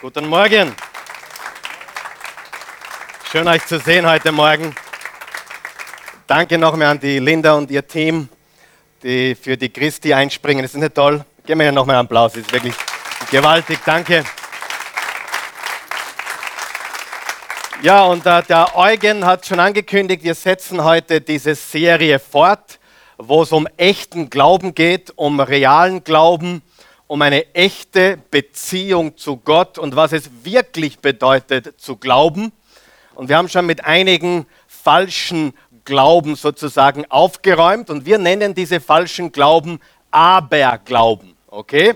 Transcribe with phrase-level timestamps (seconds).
[0.00, 0.76] Guten Morgen.
[3.32, 4.72] Schön euch zu sehen heute Morgen.
[6.28, 8.28] Danke nochmal an die Linda und ihr Team,
[9.02, 10.62] die für die Christi einspringen.
[10.62, 11.24] Das ist nicht toll.
[11.44, 12.34] Geben wir ihnen nochmal einen Applaus.
[12.34, 12.74] Das ist wirklich
[13.32, 13.80] gewaltig.
[13.84, 14.22] Danke.
[17.82, 22.78] Ja, und äh, der Eugen hat schon angekündigt, wir setzen heute diese Serie fort,
[23.16, 26.62] wo es um echten Glauben geht, um realen Glauben,
[27.08, 32.52] um eine echte Beziehung zu Gott und was es wirklich bedeutet zu glauben.
[33.16, 35.54] Und wir haben schon mit einigen falschen
[35.84, 39.80] Glauben sozusagen aufgeräumt und wir nennen diese falschen Glauben
[40.12, 41.34] Aberglauben.
[41.48, 41.94] Okay?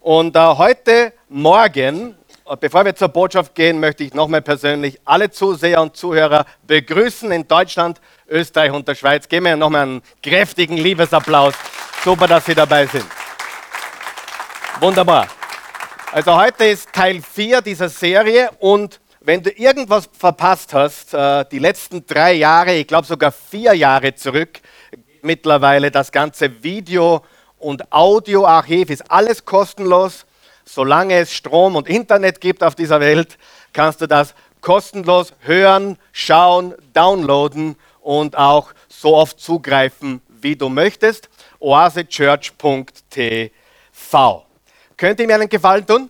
[0.00, 2.16] Und äh, heute Morgen
[2.60, 7.46] bevor wir zur Botschaft gehen, möchte ich nochmal persönlich alle Zuseher und Zuhörer begrüßen in
[7.46, 9.28] Deutschland, Österreich und der Schweiz.
[9.28, 11.54] Geben wir nochmal einen kräftigen Liebesapplaus.
[12.04, 13.06] Super, dass Sie dabei sind.
[14.82, 15.28] Wunderbar.
[16.10, 21.60] Also heute ist Teil 4 dieser Serie und wenn du irgendwas verpasst hast, äh, die
[21.60, 24.58] letzten drei Jahre, ich glaube sogar vier Jahre zurück,
[25.22, 27.22] mittlerweile das ganze Video-
[27.58, 30.26] und Audioarchiv ist alles kostenlos
[30.64, 33.38] solange es Strom und Internet gibt auf dieser Welt,
[33.72, 41.28] kannst du das kostenlos hören, schauen, downloaden und auch so oft zugreifen, wie du möchtest.
[41.60, 44.51] oasechurch.tv.
[45.02, 46.08] Könnt ihr mir einen Gefallen tun?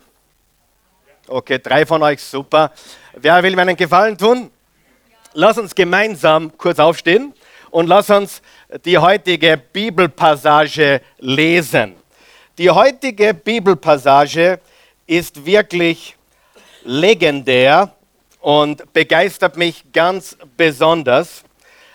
[1.27, 2.71] Okay, drei von euch, super.
[3.13, 4.51] Wer will mir einen Gefallen tun?
[5.33, 7.33] Lass uns gemeinsam kurz aufstehen
[7.71, 8.43] und lass uns
[8.85, 11.95] die heutige Bibelpassage lesen.
[12.59, 14.59] Die heutige Bibelpassage
[15.07, 16.15] ist wirklich
[16.83, 17.95] legendär
[18.41, 21.41] und begeistert mich ganz besonders.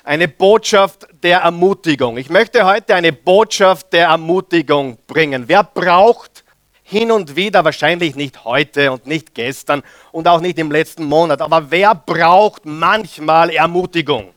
[0.03, 2.17] Eine Botschaft der Ermutigung.
[2.17, 5.45] Ich möchte heute eine Botschaft der Ermutigung bringen.
[5.47, 6.43] Wer braucht
[6.89, 11.43] hin und wieder, wahrscheinlich nicht heute und nicht gestern und auch nicht im letzten Monat,
[11.43, 14.31] aber wer braucht manchmal Ermutigung?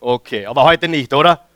[0.00, 1.46] Okay, aber heute nicht, oder?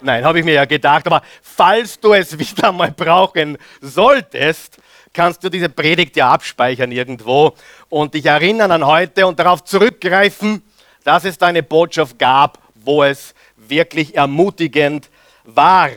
[0.00, 1.06] Nein, habe ich mir ja gedacht.
[1.06, 4.78] Aber falls du es wieder mal brauchen solltest,
[5.12, 7.52] kannst du diese Predigt ja abspeichern irgendwo
[7.90, 10.62] und dich erinnern an heute und darauf zurückgreifen,
[11.04, 15.10] dass es da eine Botschaft gab, wo es wirklich ermutigend
[15.44, 15.90] war.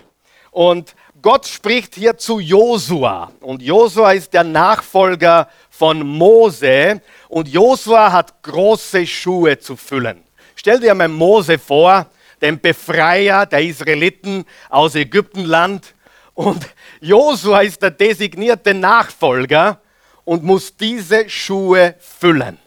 [0.51, 3.31] Und Gott spricht hier zu Josua.
[3.41, 7.01] Und Josua ist der Nachfolger von Mose.
[7.27, 10.23] Und Josua hat große Schuhe zu füllen.
[10.55, 12.07] Stell dir mal Mose vor,
[12.41, 15.93] dem Befreier der Israeliten aus Ägyptenland.
[16.33, 16.67] Und
[17.01, 19.81] Josua ist der designierte Nachfolger
[20.23, 22.57] und muss diese Schuhe füllen.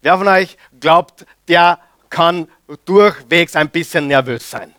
[0.00, 2.48] Wer von euch glaubt, der kann
[2.84, 4.74] durchwegs ein bisschen nervös sein.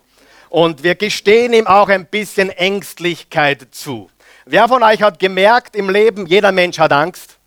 [0.50, 4.10] Und wir gestehen ihm auch ein bisschen Ängstlichkeit zu.
[4.46, 7.38] Wer von euch hat gemerkt im Leben, jeder Mensch hat Angst?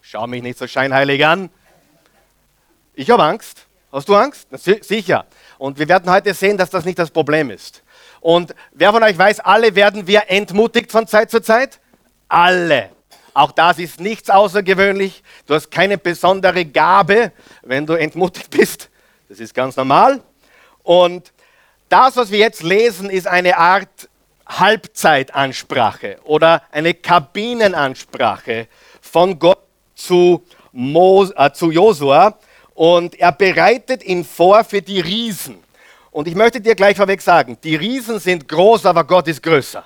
[0.00, 1.50] Schau mich nicht so scheinheilig an.
[2.94, 3.66] Ich habe Angst.
[3.92, 4.48] Hast du Angst?
[4.84, 5.26] Sicher.
[5.56, 7.82] Und wir werden heute sehen, dass das nicht das Problem ist.
[8.20, 11.78] Und wer von euch weiß, alle werden wir entmutigt von Zeit zu Zeit?
[12.28, 12.90] Alle.
[13.34, 15.22] Auch das ist nichts außergewöhnlich.
[15.46, 17.30] Du hast keine besondere Gabe,
[17.62, 18.90] wenn du entmutigt bist.
[19.28, 20.20] Das ist ganz normal.
[20.82, 21.32] Und
[21.88, 24.08] das, was wir jetzt lesen, ist eine Art
[24.46, 28.68] Halbzeitansprache oder eine Kabinenansprache
[29.00, 29.60] von Gott
[29.94, 32.38] zu, Mo, äh, zu Josua
[32.74, 35.58] und er bereitet ihn vor für die Riesen.
[36.10, 39.84] Und ich möchte dir gleich vorweg sagen, die Riesen sind groß, aber Gott ist größer.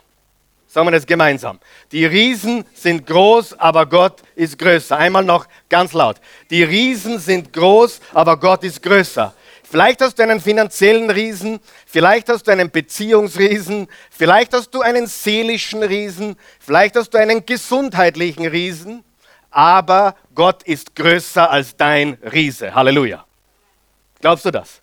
[0.68, 1.58] Sagen wir das gemeinsam.
[1.90, 4.96] Die Riesen sind groß, aber Gott ist größer.
[4.96, 6.16] Einmal noch ganz laut.
[6.48, 9.34] Die Riesen sind groß, aber Gott ist größer.
[9.72, 15.08] Vielleicht hast du einen finanziellen Riesen, vielleicht hast du einen Beziehungsriesen, vielleicht hast du einen
[15.08, 19.02] seelischen Riesen, vielleicht hast du einen gesundheitlichen Riesen
[19.52, 22.74] aber Gott ist größer als dein Riese.
[22.74, 23.24] Halleluja.
[24.20, 24.80] Glaubst du das?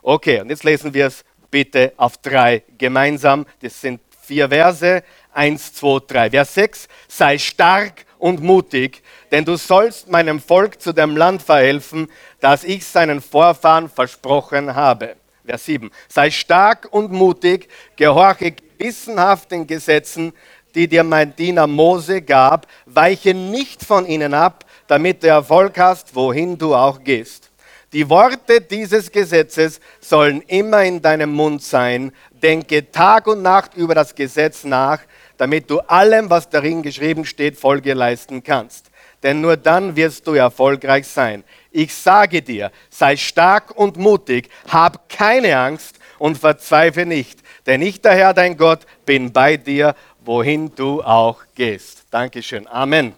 [0.00, 3.44] Okay, und jetzt lesen wir es bitte auf drei gemeinsam.
[3.60, 5.02] Das sind vier Verse.
[5.32, 6.30] Eins, zwei, drei.
[6.30, 6.88] Vers 6.
[7.08, 12.08] Sei stark und mutig, denn du sollst meinem Volk zu dem Land verhelfen,
[12.38, 15.16] das ich seinen Vorfahren versprochen habe.
[15.44, 15.90] Vers 7.
[16.08, 20.32] Sei stark und mutig, gehorche gewissenhaft den Gesetzen,
[20.74, 26.14] die dir mein Diener Mose gab, weiche nicht von ihnen ab, damit du Erfolg hast,
[26.14, 27.50] wohin du auch gehst.
[27.92, 32.12] Die Worte dieses Gesetzes sollen immer in deinem Mund sein.
[32.30, 35.00] Denke Tag und Nacht über das Gesetz nach,
[35.40, 38.90] damit du allem, was darin geschrieben steht, Folge leisten kannst.
[39.22, 41.44] Denn nur dann wirst du erfolgreich sein.
[41.70, 47.40] Ich sage dir, sei stark und mutig, hab keine Angst und verzweifle nicht.
[47.66, 52.04] Denn ich, der Herr, dein Gott, bin bei dir wohin du auch gehst.
[52.10, 52.66] Dankeschön.
[52.68, 53.14] Amen.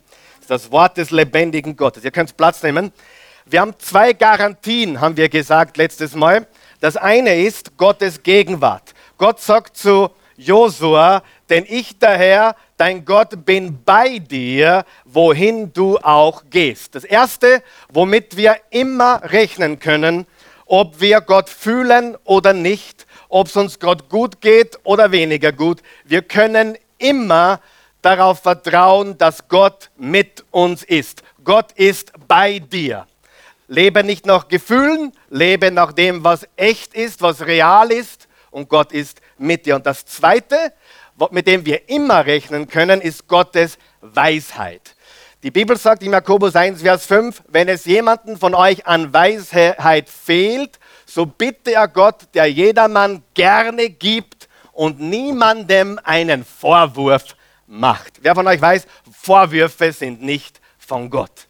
[0.47, 2.05] Das Wort des lebendigen Gottes.
[2.05, 2.93] Ihr könnt Platz nehmen.
[3.45, 6.47] Wir haben zwei Garantien, haben wir gesagt letztes Mal.
[6.81, 8.95] Das eine ist Gottes Gegenwart.
[9.19, 10.11] Gott sagt zu
[10.47, 16.95] Josua, denn ich daher, dein Gott, bin bei dir, wohin du auch gehst.
[16.95, 17.63] Das erste,
[17.93, 20.27] womit wir immer rechnen können,
[20.67, 25.81] ob wir Gott fühlen oder nicht, ob es uns Gott gut geht oder weniger gut.
[26.05, 27.61] Wir können immer
[28.03, 31.23] darauf vertrauen, dass Gott mit uns ist.
[31.45, 33.07] Gott ist bei dir.
[33.69, 38.93] Lebe nicht nach Gefühlen, lebe nach dem, was echt ist, was real ist und Gott
[38.93, 39.77] ist mit dir.
[39.77, 40.73] Und das Zweite,
[41.31, 44.95] mit dem wir immer rechnen können, ist Gottes Weisheit.
[45.43, 50.09] Die Bibel sagt in Jakobus 1, Vers 5, wenn es jemanden von euch an Weisheit
[50.09, 57.37] fehlt, so bitte er Gott, der jedermann gerne gibt und niemandem einen Vorwurf
[57.67, 58.21] macht.
[58.23, 61.49] Wer von euch weiß, Vorwürfe sind nicht von Gott.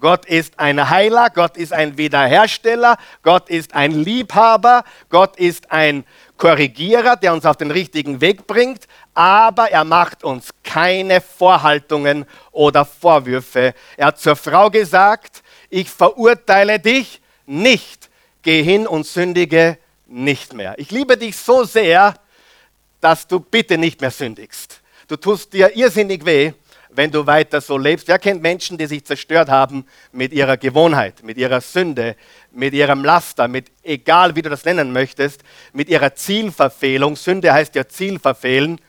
[0.00, 6.04] Gott ist ein Heiler, Gott ist ein Wiederhersteller, Gott ist ein Liebhaber, Gott ist ein
[6.36, 12.84] Korrigierer, der uns auf den richtigen Weg bringt, aber er macht uns keine Vorhaltungen oder
[12.84, 13.74] Vorwürfe.
[13.96, 18.10] Er hat zur Frau gesagt, ich verurteile dich nicht,
[18.42, 20.74] geh hin und sündige nicht mehr.
[20.78, 22.14] Ich liebe dich so sehr,
[23.00, 24.80] dass du bitte nicht mehr sündigst.
[25.06, 26.52] Du tust dir irrsinnig weh,
[26.96, 28.08] wenn du weiter so lebst.
[28.08, 32.16] Wer kennt Menschen, die sich zerstört haben mit ihrer Gewohnheit, mit ihrer Sünde,
[32.52, 35.42] mit ihrem Laster, mit egal wie du das nennen möchtest,
[35.72, 37.16] mit ihrer Zielverfehlung.
[37.16, 38.80] Sünde heißt ja Zielverfehlen.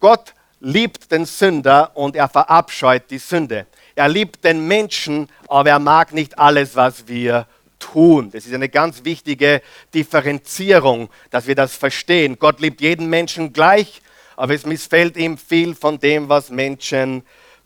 [0.00, 3.66] Gott liebt den Sünder und er verabscheut die Sünde.
[3.94, 7.46] Er liebt den Menschen, aber er mag nicht alles, was wir
[7.78, 8.30] tun.
[8.30, 9.60] Das ist eine ganz wichtige
[9.92, 12.38] Differenzierung, dass wir das verstehen.
[12.38, 14.00] Gott liebt jeden Menschen gleich
[14.36, 17.22] aber es missfällt ihm viel von dem, was Menschen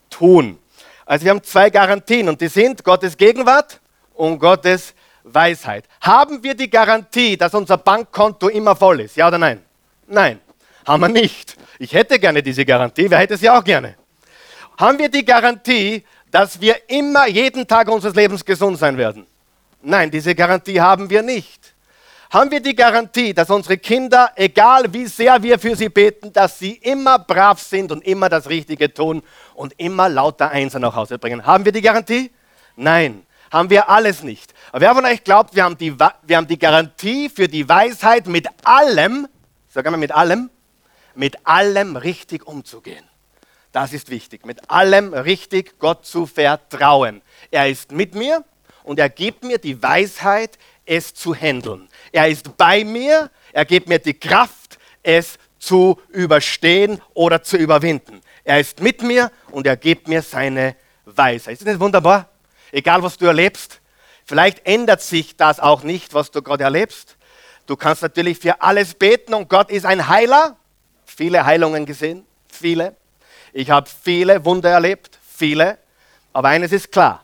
[0.09, 0.59] tun.
[1.05, 3.79] Also wir haben zwei Garantien und die sind Gottes Gegenwart
[4.13, 4.93] und Gottes
[5.23, 5.85] Weisheit.
[6.01, 9.15] Haben wir die Garantie, dass unser Bankkonto immer voll ist?
[9.15, 9.61] Ja oder nein?
[10.07, 10.39] Nein,
[10.85, 11.55] haben wir nicht.
[11.79, 13.95] Ich hätte gerne diese Garantie, wer hätte sie auch gerne?
[14.77, 19.25] Haben wir die Garantie, dass wir immer jeden Tag unseres Lebens gesund sein werden?
[19.81, 21.73] Nein, diese Garantie haben wir nicht
[22.29, 26.59] haben wir die Garantie, dass unsere Kinder, egal wie sehr wir für sie beten, dass
[26.59, 29.23] sie immer brav sind und immer das Richtige tun
[29.55, 31.45] und immer lauter Einser nach Hause bringen.
[31.45, 32.31] Haben wir die Garantie?
[32.75, 34.53] Nein, haben wir alles nicht.
[34.71, 38.27] Aber wer von euch glaubt, wir haben die, wir haben die Garantie für die Weisheit,
[38.27, 39.27] mit allem,
[39.69, 40.49] sag mal mit allem,
[41.15, 43.05] mit allem richtig umzugehen.
[43.71, 47.21] Das ist wichtig, mit allem richtig Gott zu vertrauen.
[47.51, 48.43] Er ist mit mir
[48.83, 51.89] und er gibt mir die Weisheit, es zu handeln.
[52.17, 58.21] Er ist bei mir, er gibt mir die Kraft, es zu überstehen oder zu überwinden.
[58.43, 60.75] Er ist mit mir und er gibt mir seine
[61.05, 61.53] Weisheit.
[61.53, 62.27] Ist das nicht wunderbar?
[62.71, 63.81] Egal, was du erlebst,
[64.25, 67.17] vielleicht ändert sich das auch nicht, was du gerade erlebst.
[67.67, 70.57] Du kannst natürlich für alles beten und Gott ist ein Heiler.
[71.05, 72.95] Viele Heilungen gesehen, viele.
[73.53, 75.77] Ich habe viele Wunder erlebt, viele.
[76.33, 77.23] Aber eines ist klar,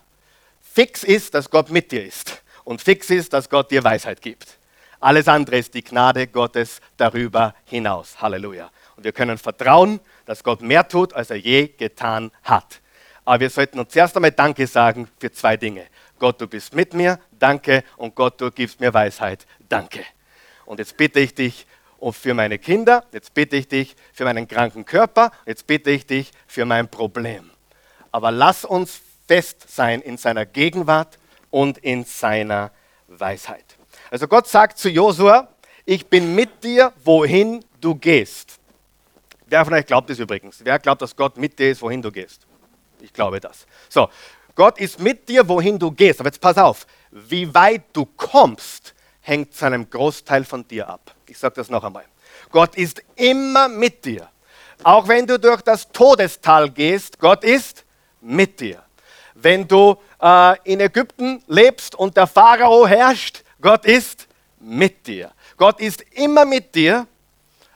[0.62, 2.44] fix ist, dass Gott mit dir ist.
[2.62, 4.56] Und fix ist, dass Gott dir Weisheit gibt.
[5.04, 8.22] Alles andere ist die Gnade Gottes darüber hinaus.
[8.22, 8.70] Halleluja.
[8.96, 12.80] Und wir können vertrauen, dass Gott mehr tut, als er je getan hat.
[13.26, 15.88] Aber wir sollten uns zuerst einmal Danke sagen für zwei Dinge.
[16.18, 17.84] Gott, du bist mit mir, danke.
[17.98, 20.00] Und Gott, du gibst mir Weisheit, danke.
[20.64, 21.66] Und jetzt bitte ich dich
[22.12, 26.30] für meine Kinder, jetzt bitte ich dich für meinen kranken Körper, jetzt bitte ich dich
[26.46, 27.50] für mein Problem.
[28.10, 31.18] Aber lass uns fest sein in seiner Gegenwart
[31.50, 32.70] und in seiner
[33.06, 33.76] Weisheit.
[34.14, 35.48] Also Gott sagt zu Josua,
[35.84, 38.60] ich bin mit dir, wohin du gehst.
[39.46, 40.60] Wer von euch glaubt das übrigens?
[40.62, 42.46] Wer glaubt, dass Gott mit dir ist, wohin du gehst?
[43.00, 43.66] Ich glaube das.
[43.88, 44.08] So,
[44.54, 46.20] Gott ist mit dir, wohin du gehst.
[46.20, 51.12] Aber jetzt pass auf, wie weit du kommst, hängt zu einem Großteil von dir ab.
[51.26, 52.04] Ich sage das noch einmal.
[52.52, 54.28] Gott ist immer mit dir.
[54.84, 57.84] Auch wenn du durch das Todestal gehst, Gott ist
[58.20, 58.80] mit dir.
[59.34, 64.28] Wenn du äh, in Ägypten lebst und der Pharao herrscht, Gott ist
[64.60, 65.32] mit dir.
[65.56, 67.06] Gott ist immer mit dir,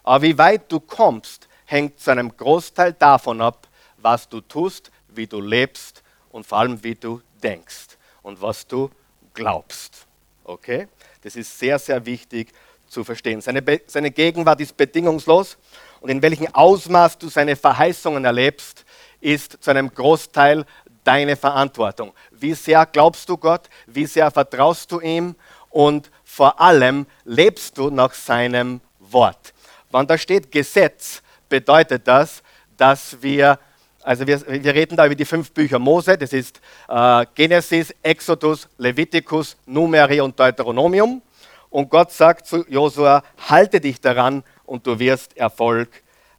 [0.04, 3.66] aber wie weit du kommst, hängt zu einem Großteil davon ab,
[3.96, 8.90] was du tust, wie du lebst und vor allem wie du denkst und was du
[9.32, 10.06] glaubst.
[10.44, 10.88] Okay?
[11.22, 12.52] Das ist sehr, sehr wichtig
[12.86, 13.40] zu verstehen.
[13.40, 15.56] Seine, Be seine Gegenwart ist bedingungslos
[16.02, 18.84] und in welchem Ausmaß du seine Verheißungen erlebst,
[19.22, 20.66] ist zu einem Großteil
[21.08, 22.12] deine Verantwortung.
[22.30, 23.70] Wie sehr glaubst du Gott?
[23.86, 25.34] Wie sehr vertraust du ihm?
[25.78, 29.54] Und vor allem lebst du nach seinem Wort.
[29.92, 32.42] Wenn da steht Gesetz, bedeutet das,
[32.76, 33.60] dass wir
[34.02, 38.68] Also wir, wir reden da über die fünf Bücher Mose, das ist äh, Genesis, Exodus,
[38.78, 41.22] Leviticus, Numeri und Deuteronomium.
[41.70, 45.90] Und Gott sagt zu Josua, halte dich daran und du wirst Erfolg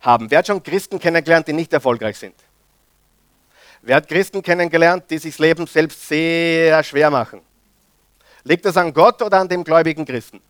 [0.01, 0.29] haben.
[0.29, 2.35] Wer hat schon Christen kennengelernt, die nicht erfolgreich sind?
[3.83, 7.48] Wer hat Christen kennengelernt, die sich das Leben selbst sehr schwer machen?
[8.43, 10.41] Liegt das an Gott oder an dem gläubigen Christen?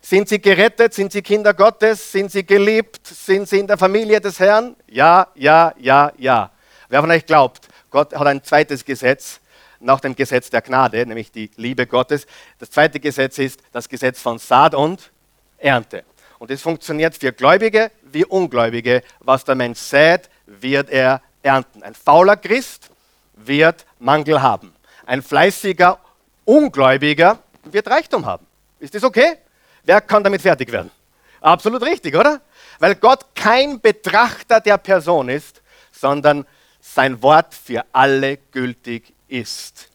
[0.00, 0.94] Sind sie gerettet?
[0.94, 2.12] Sind sie Kinder Gottes?
[2.12, 3.06] Sind sie geliebt?
[3.06, 4.76] Sind sie in der Familie des Herrn?
[4.86, 6.50] Ja, ja, ja, ja.
[6.88, 9.40] Wer von euch glaubt, Gott hat ein zweites Gesetz
[9.80, 12.26] nach dem Gesetz der Gnade, nämlich die Liebe Gottes.
[12.58, 15.10] Das zweite Gesetz ist das Gesetz von Saat und
[15.58, 16.04] Ernte.
[16.38, 19.02] Und es funktioniert für Gläubige wie Ungläubige.
[19.20, 21.82] Was der Mensch sät, wird er ernten.
[21.82, 22.90] Ein fauler Christ
[23.34, 24.72] wird Mangel haben.
[25.06, 25.98] Ein fleißiger
[26.48, 28.46] Ungläubiger wird Reichtum haben.
[28.80, 29.36] Ist das okay?
[29.84, 30.90] Wer kann damit fertig werden?
[31.42, 32.40] Absolut richtig, oder?
[32.78, 35.60] Weil Gott kein Betrachter der Person ist,
[35.92, 36.46] sondern
[36.80, 39.90] sein Wort für alle gültig ist.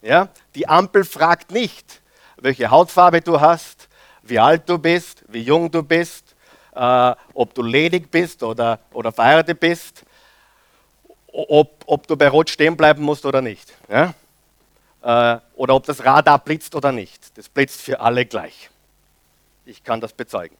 [0.00, 0.28] Ja?
[0.54, 2.00] Die Ampel fragt nicht,
[2.38, 3.86] welche Hautfarbe du hast,
[4.22, 6.34] wie alt du bist, wie jung du bist,
[6.74, 10.06] äh, ob du ledig bist oder, oder verheiratet bist,
[11.26, 13.74] ob, ob du bei Rot stehen bleiben musst oder nicht.
[13.90, 14.14] Ja?
[15.08, 17.38] Äh, oder ob das Radar blitzt oder nicht.
[17.38, 18.68] Das blitzt für alle gleich.
[19.64, 20.54] Ich kann das bezeugen.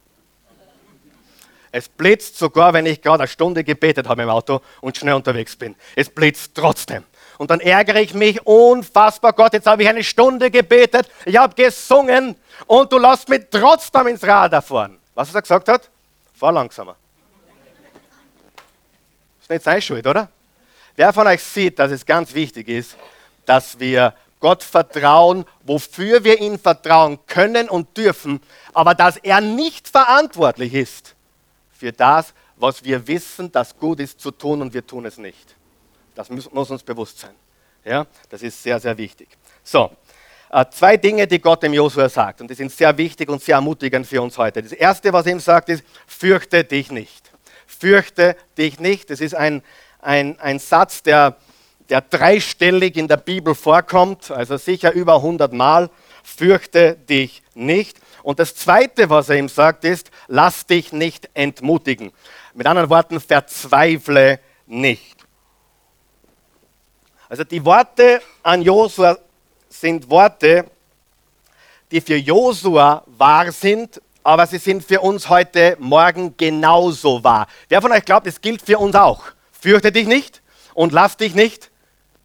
[1.71, 5.55] Es blitzt sogar, wenn ich gerade eine Stunde gebetet habe im Auto und schnell unterwegs
[5.55, 5.75] bin.
[5.95, 7.03] Es blitzt trotzdem.
[7.37, 11.53] Und dann ärgere ich mich unfassbar, Gott, jetzt habe ich eine Stunde gebetet, ich habe
[11.53, 14.97] gesungen und du lässt mich trotzdem ins Radar fahren.
[15.13, 15.87] Was er gesagt hat?
[16.33, 16.95] Fahr langsamer.
[19.39, 20.27] Ist nicht seine Schuld, oder?
[20.95, 22.97] Wer von euch sieht, dass es ganz wichtig ist,
[23.45, 28.41] dass wir Gott vertrauen, wofür wir ihm vertrauen können und dürfen,
[28.73, 31.15] aber dass er nicht verantwortlich ist
[31.71, 35.55] für das, was wir wissen, das gut ist zu tun und wir tun es nicht.
[36.15, 37.35] Das muss, muss uns bewusst sein.
[37.85, 39.29] Ja, das ist sehr, sehr wichtig.
[39.63, 39.91] So,
[40.51, 43.55] äh, zwei Dinge, die Gott dem Josua sagt, und die sind sehr wichtig und sehr
[43.55, 44.61] ermutigend für uns heute.
[44.61, 47.31] Das erste, was er ihm sagt, ist: Fürchte dich nicht.
[47.67, 49.09] Fürchte dich nicht.
[49.09, 49.63] Das ist ein,
[50.01, 51.37] ein, ein Satz, der,
[51.89, 55.89] der dreistellig in der Bibel vorkommt, also sicher über 100 Mal.
[56.23, 57.97] Fürchte dich nicht.
[58.21, 62.11] Und das Zweite, was er ihm sagt, ist, lass dich nicht entmutigen.
[62.53, 65.17] Mit anderen Worten, verzweifle nicht.
[67.27, 69.17] Also die Worte an Josua
[69.69, 70.65] sind Worte,
[71.91, 77.47] die für Josua wahr sind, aber sie sind für uns heute Morgen genauso wahr.
[77.67, 79.23] Wer von euch glaubt, es gilt für uns auch?
[79.51, 80.41] Fürchte dich nicht
[80.73, 81.68] und lass dich nicht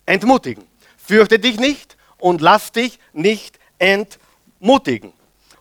[0.07, 0.67] entmutigen.
[0.97, 5.13] Fürchte dich nicht und lass dich nicht entmutigen.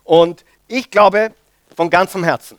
[0.04, 1.32] Und ich glaube
[1.76, 2.58] von ganzem Herzen,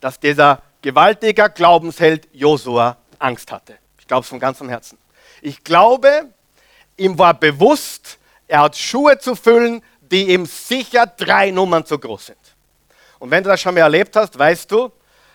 [0.00, 3.78] dass dieser gewaltige Glaubensheld Josua Angst hatte.
[3.98, 4.98] Ich glaube es von ganzem Herzen.
[5.42, 6.28] Ich glaube,
[6.96, 12.26] ihm war bewusst, er hat Schuhe zu füllen, die ihm sicher drei Nummern zu groß
[12.26, 12.38] sind.
[13.18, 14.90] Und wenn du das schon mal erlebt hast, weißt du,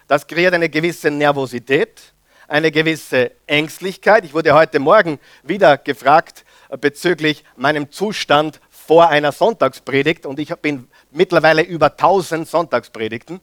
[0.07, 2.12] das kreiert eine gewisse Nervosität,
[2.53, 4.25] eine gewisse Ängstlichkeit.
[4.25, 6.45] Ich wurde heute Morgen wieder gefragt
[6.79, 13.39] bezüglich meinem Zustand vor einer Sonntagspredigt und ich bin mittlerweile über 1000 Sonntagspredigten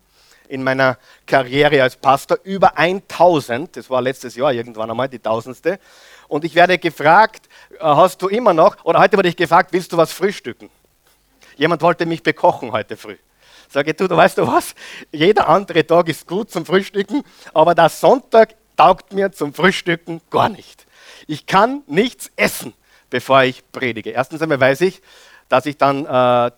[0.47, 5.81] in meiner Karriere als Pastor, über 1000, das war letztes Jahr irgendwann einmal die tausendste.
[6.29, 9.93] Und ich werde gefragt, äh, hast du immer noch, oder heute wurde ich gefragt, willst
[9.93, 10.71] du was frühstücken?
[11.57, 13.17] Jemand wollte mich bekochen heute früh.
[13.69, 14.75] Sage du, du weißt du was,
[15.11, 17.23] jeder andere Tag ist gut zum Frühstücken,
[17.55, 20.87] aber der Sonntag taugt mir zum Frühstücken gar nicht.
[21.27, 22.73] Ich kann nichts essen,
[23.11, 24.09] bevor ich predige.
[24.09, 25.03] Erstens einmal weiß ich,
[25.51, 26.51] dass ich dann äh,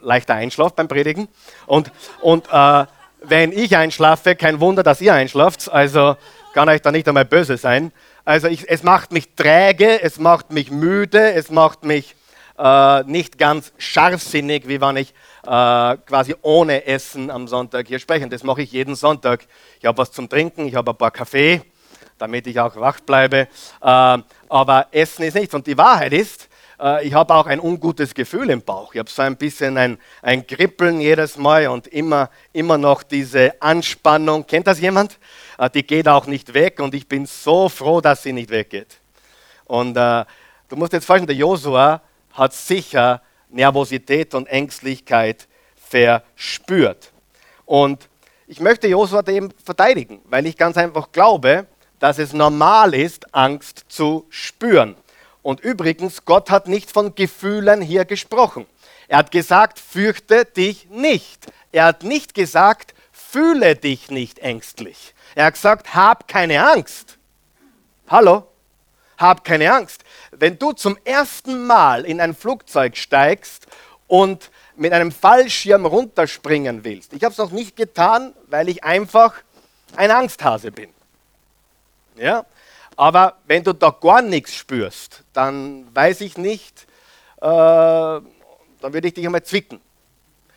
[0.00, 1.28] leichter einschlafe beim Predigen.
[1.66, 2.86] Und, und äh,
[3.20, 5.70] wenn ich einschlafe, kein Wunder, dass ihr einschlaft.
[5.70, 6.16] Also
[6.54, 7.92] kann euch da nicht einmal böse sein.
[8.24, 12.16] Also ich, es macht mich träge, es macht mich müde, es macht mich
[12.56, 15.12] äh, nicht ganz scharfsinnig, wie wenn ich
[15.48, 18.28] quasi ohne Essen am Sonntag hier spreche.
[18.28, 19.46] Das mache ich jeden Sonntag.
[19.80, 21.62] Ich habe was zum Trinken, ich habe ein paar Kaffee,
[22.18, 23.48] damit ich auch wach bleibe.
[23.80, 25.54] Äh, aber Essen ist nichts.
[25.54, 26.48] Und die Wahrheit ist,
[26.80, 28.92] äh, ich habe auch ein ungutes Gefühl im Bauch.
[28.92, 33.60] Ich habe so ein bisschen ein, ein Kribbeln jedes Mal und immer, immer noch diese
[33.62, 34.46] Anspannung.
[34.46, 35.18] Kennt das jemand?
[35.58, 38.98] äh, die geht auch nicht weg und ich bin so froh, dass sie nicht weggeht.
[39.64, 40.24] Und äh,
[40.68, 42.00] du musst jetzt vorstellen, der Josua
[42.32, 47.12] hat sicher Nervosität und Ängstlichkeit verspürt.
[47.64, 48.08] Und
[48.46, 51.66] ich möchte Josua dem verteidigen, weil ich ganz einfach glaube,
[51.98, 54.96] dass es normal ist, Angst zu spüren.
[55.42, 58.66] Und übrigens, Gott hat nicht von Gefühlen hier gesprochen.
[59.08, 61.46] Er hat gesagt, fürchte dich nicht.
[61.72, 65.14] Er hat nicht gesagt, fühle dich nicht ängstlich.
[65.34, 67.18] Er hat gesagt, hab keine Angst.
[68.08, 68.46] Hallo?
[69.16, 70.04] Hab keine Angst.
[70.30, 73.66] Wenn du zum ersten Mal in ein Flugzeug steigst
[74.06, 79.34] und mit einem Fallschirm runterspringen willst, ich habe es noch nicht getan, weil ich einfach
[79.96, 80.90] ein Angsthase bin.
[82.16, 82.44] Ja?
[82.96, 86.86] Aber wenn du da gar nichts spürst, dann weiß ich nicht,
[87.40, 88.22] äh, dann
[88.80, 89.80] würde ich dich einmal zwicken.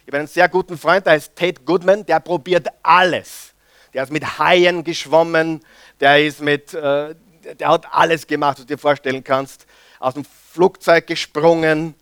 [0.01, 3.53] Ich habe einen sehr guten Freund, der heißt Tate Goodman, der probiert alles.
[3.93, 5.63] Der ist mit Haien geschwommen,
[5.99, 7.13] der ist mit, äh,
[7.43, 9.65] der hat alles gemacht, was du dir vorstellen kannst.
[9.99, 11.95] Aus dem Flugzeug gesprungen,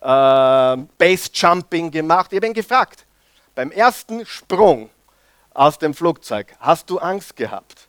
[0.00, 2.32] äh, Base Jumping gemacht.
[2.32, 3.06] Ich habe ihn gefragt,
[3.54, 4.90] beim ersten Sprung
[5.54, 7.88] aus dem Flugzeug, hast du Angst gehabt?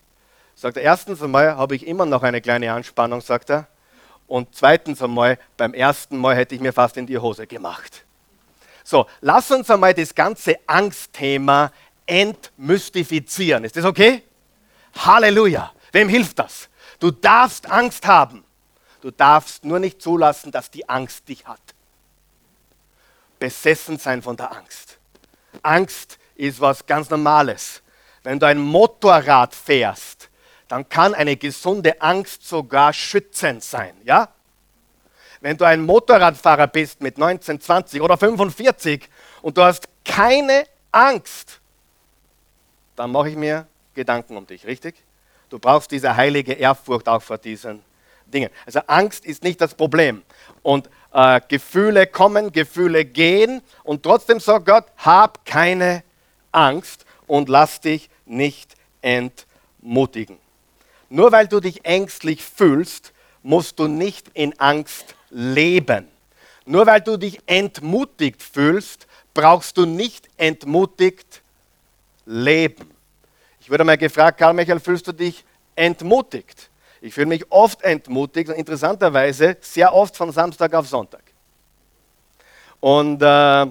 [0.56, 3.68] Sagt er, erstens einmal habe ich immer noch eine kleine Anspannung, sagt er.
[4.26, 8.06] Und zweitens einmal, beim ersten Mal hätte ich mir fast in die Hose gemacht.
[8.84, 11.72] So, lass uns einmal das ganze Angstthema
[12.06, 13.66] entmystifizieren.
[13.66, 14.24] Ist das okay?
[14.98, 15.72] Halleluja.
[15.92, 16.70] Wem hilft das?
[17.00, 18.44] Du darfst Angst haben.
[19.02, 21.62] Du darfst nur nicht zulassen, dass die Angst dich hat.
[23.40, 24.98] Besessen sein von der Angst.
[25.62, 27.82] Angst ist was ganz Normales.
[28.24, 30.30] Wenn du ein Motorrad fährst,
[30.68, 33.96] dann kann eine gesunde Angst sogar schützend sein.
[34.04, 34.30] Ja?
[35.40, 39.08] Wenn du ein Motorradfahrer bist mit 19, 20 oder 45
[39.42, 41.60] und du hast keine Angst,
[42.96, 44.96] dann mache ich mir Gedanken um dich, richtig?
[45.50, 47.82] Du brauchst diese heilige Ehrfurcht auch vor diesen
[48.26, 48.50] Dingen.
[48.66, 50.24] Also Angst ist nicht das Problem.
[50.62, 56.04] Und äh, Gefühle kommen, Gefühle gehen und trotzdem sagt Gott, hab keine
[56.52, 60.38] Angst und lass dich nicht entmutigen.
[61.10, 63.14] Nur weil du dich ängstlich fühlst,
[63.44, 66.08] musst du nicht in Angst leben.
[66.66, 71.42] Nur weil du dich entmutigt fühlst, brauchst du nicht entmutigt
[72.26, 72.97] leben.
[73.68, 75.44] Ich wurde mal gefragt, Karl Michael, fühlst du dich
[75.76, 76.70] entmutigt?
[77.02, 81.22] Ich fühle mich oft entmutigt und interessanterweise sehr oft von Samstag auf Sonntag.
[82.80, 83.68] Und äh,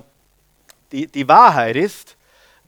[0.92, 2.14] die, die Wahrheit ist,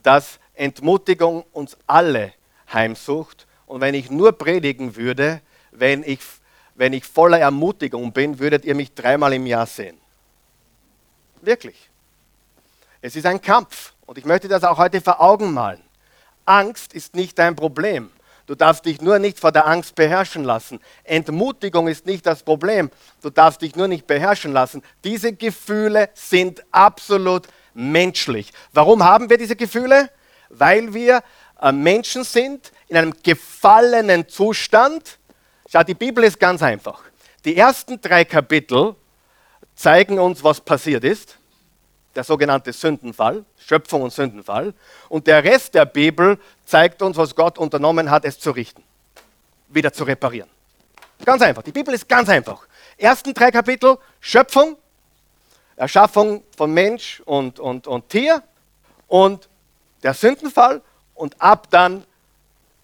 [0.03, 2.33] dass Entmutigung uns alle
[2.73, 6.21] heimsucht und wenn ich nur predigen würde, wenn ich,
[6.77, 9.99] wenn ich voller Ermutigung bin, würdet ihr mich dreimal im Jahr sehen.
[11.43, 11.91] Wirklich.
[13.03, 13.93] Es ist ein Kampf.
[14.07, 15.83] Und ich möchte das auch heute vor Augen malen.
[16.49, 18.11] Angst ist nicht dein Problem.
[18.47, 20.81] Du darfst dich nur nicht vor der Angst beherrschen lassen.
[21.05, 22.91] Entmutigung ist nicht das Problem.
[23.21, 24.83] Du darfst dich nur nicht beherrschen lassen.
[25.05, 28.51] Diese Gefühle sind absolut menschlich.
[28.73, 30.11] Warum haben wir diese Gefühle?
[30.49, 31.23] Weil wir
[31.61, 35.19] äh, Menschen sind in einem gefallenen Zustand.
[35.71, 37.03] Schau, die Bibel ist ganz einfach.
[37.45, 38.95] Die ersten drei Kapitel
[39.75, 41.39] zeigen uns, was passiert ist.
[42.19, 44.75] Der sogenannte Sündenfall, Schöpfung und Sündenfall.
[45.09, 48.83] Und der Rest der Bibel zeigt uns, was Gott unternommen hat, es zu richten,
[49.69, 50.49] wieder zu reparieren.
[51.25, 51.63] Ganz einfach.
[51.63, 52.67] Die Bibel ist ganz einfach.
[52.97, 54.77] Ersten drei Kapitel Schöpfung,
[55.77, 58.43] Erschaffung von Mensch und, und, und Tier
[59.07, 59.49] und
[60.03, 60.83] der Sündenfall
[61.15, 62.03] und ab dann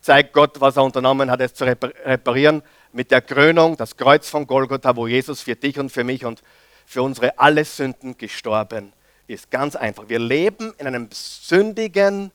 [0.00, 4.46] zeigt Gott, was er unternommen hat, es zu reparieren mit der Krönung, das Kreuz von
[4.46, 6.40] Golgotha, wo Jesus für dich und für mich und
[6.86, 8.92] für unsere alle Sünden gestorben
[9.26, 9.50] ist.
[9.50, 10.08] Ganz einfach.
[10.08, 12.30] Wir leben in einem sündigen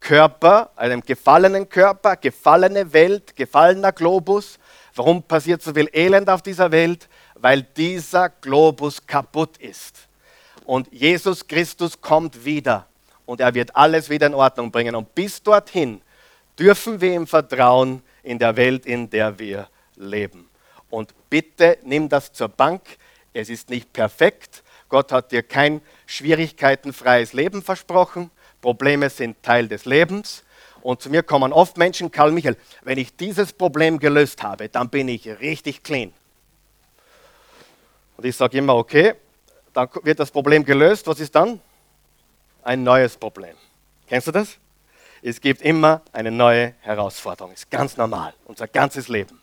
[0.00, 4.58] Körper, einem gefallenen Körper, gefallene Welt, gefallener Globus.
[4.94, 7.08] Warum passiert so viel Elend auf dieser Welt?
[7.34, 10.08] Weil dieser Globus kaputt ist.
[10.64, 12.86] Und Jesus Christus kommt wieder
[13.26, 14.94] und er wird alles wieder in Ordnung bringen.
[14.94, 16.02] Und bis dorthin
[16.58, 20.48] dürfen wir ihm vertrauen in der Welt, in der wir leben.
[20.90, 22.82] Und bitte nimm das zur Bank.
[23.32, 24.62] Es ist nicht perfekt.
[24.88, 25.80] Gott hat dir kein
[26.14, 28.30] schwierigkeitenfreies Leben versprochen.
[28.60, 30.44] Probleme sind Teil des Lebens.
[30.82, 34.88] Und zu mir kommen oft Menschen, Karl Michael, wenn ich dieses Problem gelöst habe, dann
[34.88, 36.12] bin ich richtig clean.
[38.16, 39.14] Und ich sage immer, okay,
[39.72, 41.06] dann wird das Problem gelöst.
[41.06, 41.60] Was ist dann?
[42.62, 43.56] ein neues Problem.
[44.08, 44.56] Kennst du das?
[45.22, 47.52] Es gibt immer eine neue Herausforderung.
[47.52, 49.40] Ist ganz normal, unser ganzes Leben.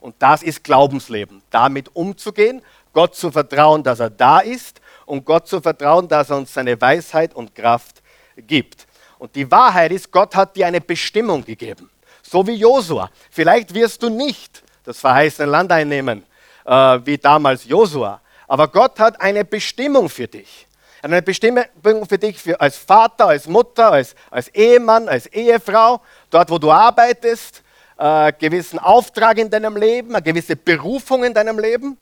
[0.00, 5.48] Und das ist Glaubensleben, damit umzugehen, Gott zu vertrauen, dass er da ist und Gott
[5.48, 8.02] zu vertrauen, dass er uns seine Weisheit und Kraft
[8.36, 8.86] gibt.
[9.18, 11.88] Und die Wahrheit ist, Gott hat dir eine Bestimmung gegeben,
[12.22, 13.10] so wie Josua.
[13.30, 16.24] Vielleicht wirst du nicht das verheißene Land einnehmen,
[16.66, 20.66] äh, wie damals Josua, aber Gott hat eine Bestimmung für dich
[21.02, 21.64] eine Bestimmung
[22.08, 26.70] für dich für, als Vater, als Mutter, als, als Ehemann, als Ehefrau, dort wo du
[26.70, 27.62] arbeitest,
[27.98, 31.96] äh, gewissen Auftrag in deinem Leben, eine gewisse Berufung in deinem Leben.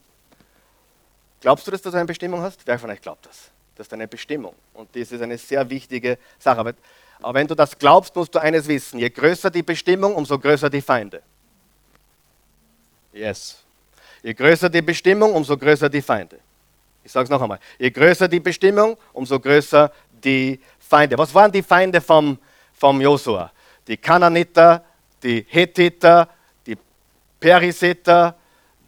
[1.44, 2.66] Glaubst du, dass du eine Bestimmung hast?
[2.66, 3.50] Wer von euch glaubt das?
[3.76, 4.54] Das ist eine Bestimmung.
[4.72, 6.58] Und das ist eine sehr wichtige Sache.
[6.58, 6.72] Aber,
[7.20, 8.98] aber wenn du das glaubst, musst du eines wissen.
[8.98, 11.20] Je größer die Bestimmung, umso größer die Feinde.
[13.12, 13.58] Yes.
[14.22, 16.38] Je größer die Bestimmung, umso größer die Feinde.
[17.04, 17.60] Ich sage es noch einmal.
[17.78, 21.18] Je größer die Bestimmung, umso größer die Feinde.
[21.18, 22.38] Was waren die Feinde vom,
[22.72, 23.52] vom Josua?
[23.86, 24.82] Die Kananiter,
[25.22, 26.26] die Hethiter,
[26.66, 26.78] die
[27.38, 28.34] Perisiter,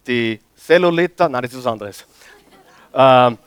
[0.07, 1.29] die Celluliter.
[1.29, 2.03] Nein, das ist was anderes.
[2.93, 3.37] Ähm,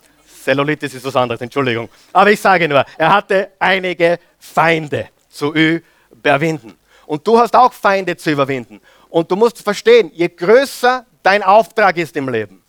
[0.42, 1.88] Cellulitis ist was anderes, Entschuldigung.
[2.12, 6.76] Aber ich sage nur, er hatte einige Feinde zu überwinden.
[7.06, 8.80] Und du hast auch Feinde zu überwinden.
[9.08, 12.62] Und du musst verstehen, je größer dein Auftrag ist im Leben,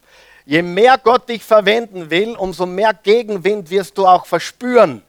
[0.45, 5.01] je mehr Gott dich verwenden will, umso mehr Gegenwind wirst du auch verspüren.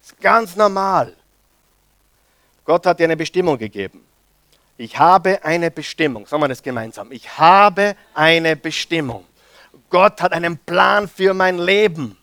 [0.00, 1.14] Das ist ganz normal.
[2.64, 4.04] Gott hat dir eine Bestimmung gegeben.
[4.76, 6.26] Ich habe eine Bestimmung.
[6.26, 7.12] Sagen wir das gemeinsam.
[7.12, 9.24] Ich habe eine Bestimmung.
[9.92, 12.16] Gott hat einen Plan für mein Leben.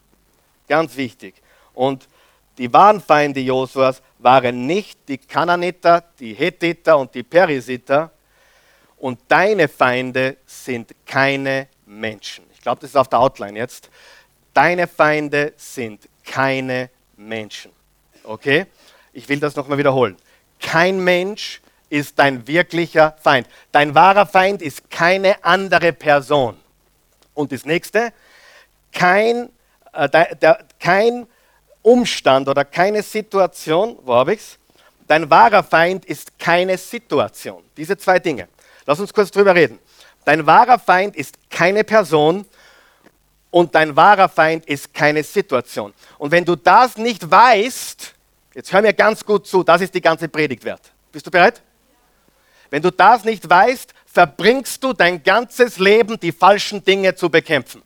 [0.68, 1.36] Ganz wichtig.
[1.76, 2.10] Und
[2.58, 8.12] die wahren Feinde Josuas waren nicht die Kananiter, die Hethiter und die Perisiter.
[8.98, 12.44] Und deine Feinde sind keine Menschen.
[12.54, 13.90] Ich glaube, das ist auf der Outline jetzt.
[14.54, 17.72] Deine Feinde sind keine Menschen.
[18.24, 18.66] Okay?
[19.14, 20.18] Ich will das nochmal wiederholen.
[20.60, 23.48] Kein Mensch ist dein wirklicher Feind.
[23.72, 26.58] Dein wahrer Feind ist keine andere Person.
[27.40, 28.12] Und das nächste,
[28.92, 29.50] kein,
[29.94, 31.26] äh, der, der, kein
[31.82, 34.60] Umstand oder keine Situation, wo habe ich es?
[35.08, 37.64] Dein wahrer Feind ist keine Situation.
[37.78, 38.50] Diese zwei Dinge.
[38.86, 39.80] Lass uns kurz drüber reden.
[40.26, 42.46] Dein wahrer Feind ist keine Person
[43.52, 45.94] und dein wahrer Feind ist keine Situation.
[46.18, 48.16] Und wenn du das nicht weißt,
[48.54, 50.92] jetzt hör mir ganz gut zu, das ist die ganze Predigt wert.
[51.10, 51.62] Bist du bereit?
[52.70, 57.84] Wenn du das nicht weißt, verbringst du dein ganzes Leben, die falschen Dinge zu bekämpfen.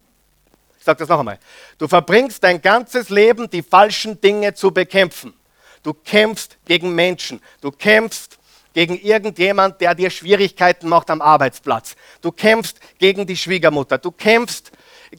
[0.79, 1.39] Ich sage das noch einmal.
[1.77, 5.33] Du verbringst dein ganzes Leben, die falschen Dinge zu bekämpfen.
[5.81, 7.41] Du kämpfst gegen Menschen.
[7.61, 8.37] Du kämpfst
[8.73, 11.95] gegen irgendjemand, der dir Schwierigkeiten macht am Arbeitsplatz.
[12.21, 13.97] Du kämpfst gegen die Schwiegermutter.
[13.97, 14.71] Du kämpfst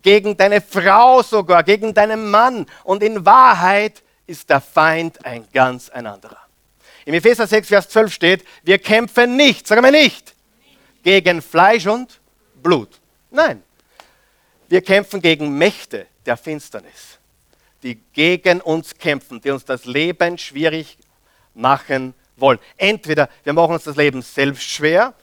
[0.02, 2.66] gegen deine Frau sogar, gegen deinen Mann.
[2.82, 6.38] Und in Wahrheit ist der Feind ein ganz ein anderer.
[7.04, 10.33] Im Epheser 6, Vers 12 steht, wir kämpfen nicht, sagen wir nicht,
[11.04, 12.20] gegen Fleisch und
[12.60, 13.00] Blut.
[13.30, 13.62] Nein,
[14.68, 17.18] wir kämpfen gegen Mächte der Finsternis,
[17.82, 20.98] die gegen uns kämpfen, die uns das Leben schwierig
[21.54, 22.58] machen wollen.
[22.76, 25.14] Entweder wir machen uns das Leben selbst schwer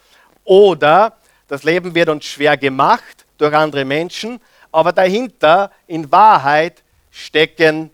[0.44, 1.17] oder
[1.48, 4.39] das Leben wird uns schwer gemacht durch andere Menschen,
[4.72, 7.89] aber dahinter in Wahrheit stecken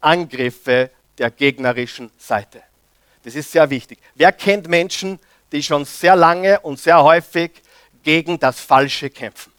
[0.00, 2.62] Angriffe der gegnerischen Seite.
[3.22, 3.98] Das ist sehr wichtig.
[4.14, 5.18] Wer kennt Menschen,
[5.52, 7.62] die schon sehr lange und sehr häufig
[8.02, 9.52] gegen das Falsche kämpfen?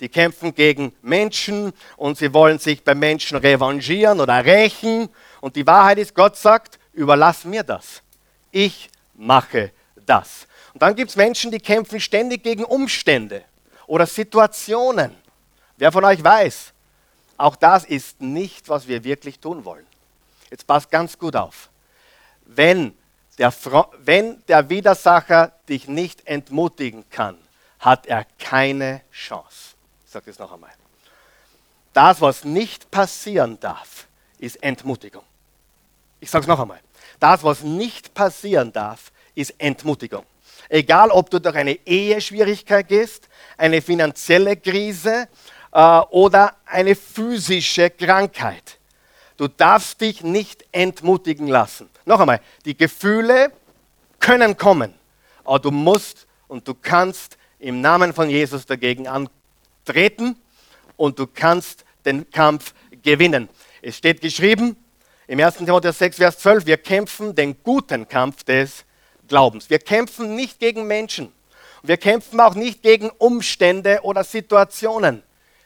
[0.00, 5.08] Die kämpfen gegen Menschen und sie wollen sich bei Menschen revanchieren oder rächen.
[5.40, 8.02] Und die Wahrheit ist, Gott sagt, überlass mir das.
[8.50, 9.72] Ich mache
[10.04, 10.46] das.
[10.74, 13.42] Und dann gibt es Menschen, die kämpfen ständig gegen Umstände
[13.86, 15.12] oder Situationen.
[15.78, 16.74] Wer von euch weiß,
[17.38, 19.86] auch das ist nicht, was wir wirklich tun wollen.
[20.50, 21.70] Jetzt passt ganz gut auf
[22.46, 22.94] wenn
[23.38, 23.52] der,
[23.98, 27.36] wenn der Widersacher dich nicht entmutigen kann,
[27.78, 29.74] hat er keine Chance.
[30.04, 30.70] Ich sage das noch einmal.
[31.92, 34.06] Das, was nicht passieren darf,
[34.38, 35.22] ist Entmutigung.
[36.20, 36.80] Ich sage es noch einmal.
[37.20, 40.24] Das, was nicht passieren darf, ist Entmutigung.
[40.68, 45.28] Egal, ob du durch eine Eheschwierigkeit gehst, eine finanzielle Krise
[45.72, 48.78] äh, oder eine physische Krankheit.
[49.36, 51.88] Du darfst dich nicht entmutigen lassen.
[52.06, 53.52] Noch einmal, die Gefühle
[54.20, 54.94] können kommen,
[55.44, 60.36] aber du musst und du kannst im Namen von Jesus dagegen antreten
[60.96, 63.48] und du kannst den Kampf gewinnen.
[63.82, 64.76] Es steht geschrieben
[65.26, 65.56] im 1.
[65.56, 68.84] Timotheus 6, Vers 12, wir kämpfen den guten Kampf des
[69.26, 69.68] Glaubens.
[69.68, 71.32] Wir kämpfen nicht gegen Menschen.
[71.82, 75.24] Wir kämpfen auch nicht gegen Umstände oder Situationen.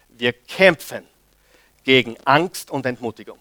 [0.09, 1.05] Wir kämpfen
[1.85, 3.39] gegen Angst und Entmutigung.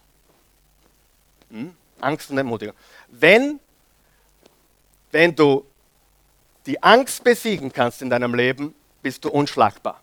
[1.50, 1.74] Hm?
[2.02, 2.76] Angst und Entmutigung.
[3.08, 3.60] Wenn,
[5.12, 5.66] wenn du
[6.66, 10.02] die Angst besiegen kannst in deinem Leben, bist du unschlagbar.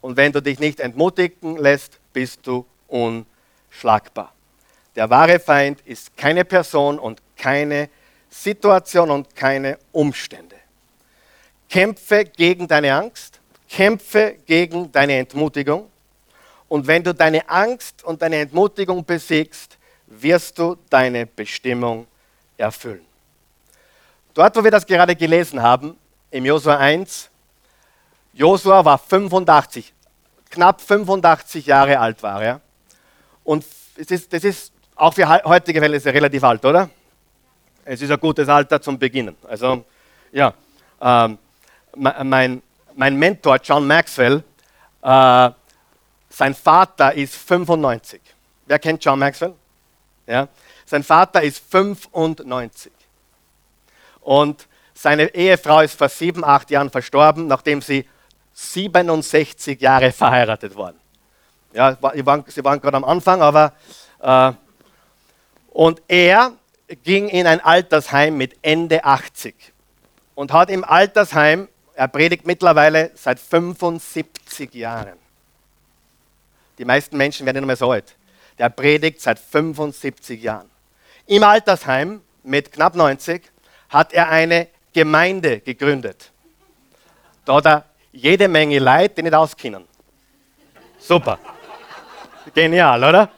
[0.00, 4.32] Und wenn du dich nicht entmutigen lässt, bist du unschlagbar.
[4.94, 7.88] Der wahre Feind ist keine Person und keine
[8.28, 10.56] Situation und keine Umstände.
[11.68, 15.88] Kämpfe gegen deine Angst, kämpfe gegen deine Entmutigung.
[16.68, 19.78] Und wenn du deine Angst und deine Entmutigung besiegst,
[20.20, 22.06] wirst du deine Bestimmung
[22.56, 23.04] erfüllen.
[24.34, 25.96] Dort, wo wir das gerade gelesen haben,
[26.30, 27.30] im Josua 1,
[28.32, 29.92] Josua war 85,
[30.50, 32.60] knapp 85 Jahre alt war er.
[33.44, 33.64] Und
[33.96, 36.88] es ist, das ist auch für heutige Verhältnisse relativ alt, oder?
[37.84, 39.36] Es ist ein gutes Alter zum Beginnen.
[39.46, 39.84] Also,
[40.30, 40.54] ja,
[41.00, 41.38] ähm,
[41.96, 42.62] mein,
[42.94, 44.42] mein Mentor John Maxwell,
[45.02, 45.50] äh,
[46.30, 48.20] sein Vater ist 95.
[48.66, 49.54] Wer kennt John Maxwell?
[50.26, 50.48] Ja?
[50.86, 52.92] Sein Vater ist 95.
[54.20, 58.08] Und seine Ehefrau ist vor sieben, acht Jahren verstorben, nachdem sie
[58.54, 60.96] 67 Jahre verheiratet waren.
[61.72, 63.72] Ja, sie waren, waren gerade am Anfang, aber.
[64.20, 64.52] Äh,
[65.70, 66.52] und er
[67.02, 69.54] ging in ein Altersheim mit Ende 80
[70.34, 75.18] und hat im Altersheim, er predigt mittlerweile seit 75 Jahren.
[76.78, 78.14] Die meisten Menschen werden nicht mehr so alt.
[78.62, 80.70] Der predigt seit 75 Jahren.
[81.26, 83.42] Im Altersheim mit knapp 90
[83.88, 86.30] hat er eine Gemeinde gegründet.
[87.44, 89.84] Da hat er jede Menge Leute, die nicht auskennen.
[90.96, 91.40] Super.
[92.54, 93.30] Genial, oder?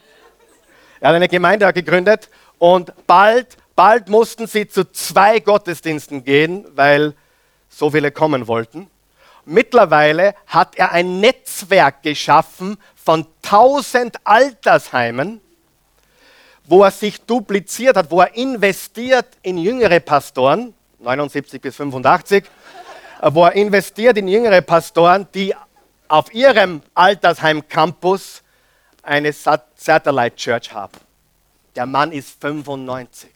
[1.01, 7.15] Er hat eine Gemeinde gegründet und bald, bald mussten sie zu zwei Gottesdiensten gehen, weil
[7.71, 8.91] so viele kommen wollten.
[9.47, 15.41] Mittlerweile hat er ein Netzwerk geschaffen von tausend Altersheimen,
[16.67, 22.45] wo er sich dupliziert hat, wo er investiert in jüngere Pastoren, 79 bis 85,
[23.23, 25.55] wo er investiert in jüngere Pastoren, die
[26.09, 28.43] auf ihrem Altersheim-Campus
[29.03, 30.99] eine Satellite Church haben.
[31.77, 33.31] Der Mann ist 95.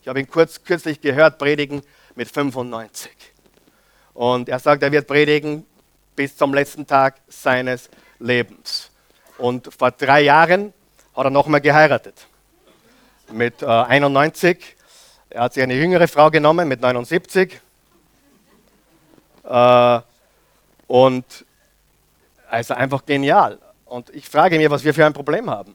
[0.00, 1.82] Ich habe ihn kurz, kürzlich gehört predigen
[2.14, 3.10] mit 95.
[4.14, 5.66] Und er sagt, er wird predigen
[6.14, 8.90] bis zum letzten Tag seines Lebens.
[9.38, 10.72] Und vor drei Jahren
[11.14, 12.26] hat er nochmal geheiratet.
[13.32, 14.76] Mit äh, 91.
[15.30, 17.60] Er hat sich eine jüngere Frau genommen mit 79.
[19.42, 20.00] Äh,
[20.86, 21.44] und
[22.48, 23.58] also einfach genial.
[23.84, 25.74] Und ich frage mich, was wir für ein Problem haben.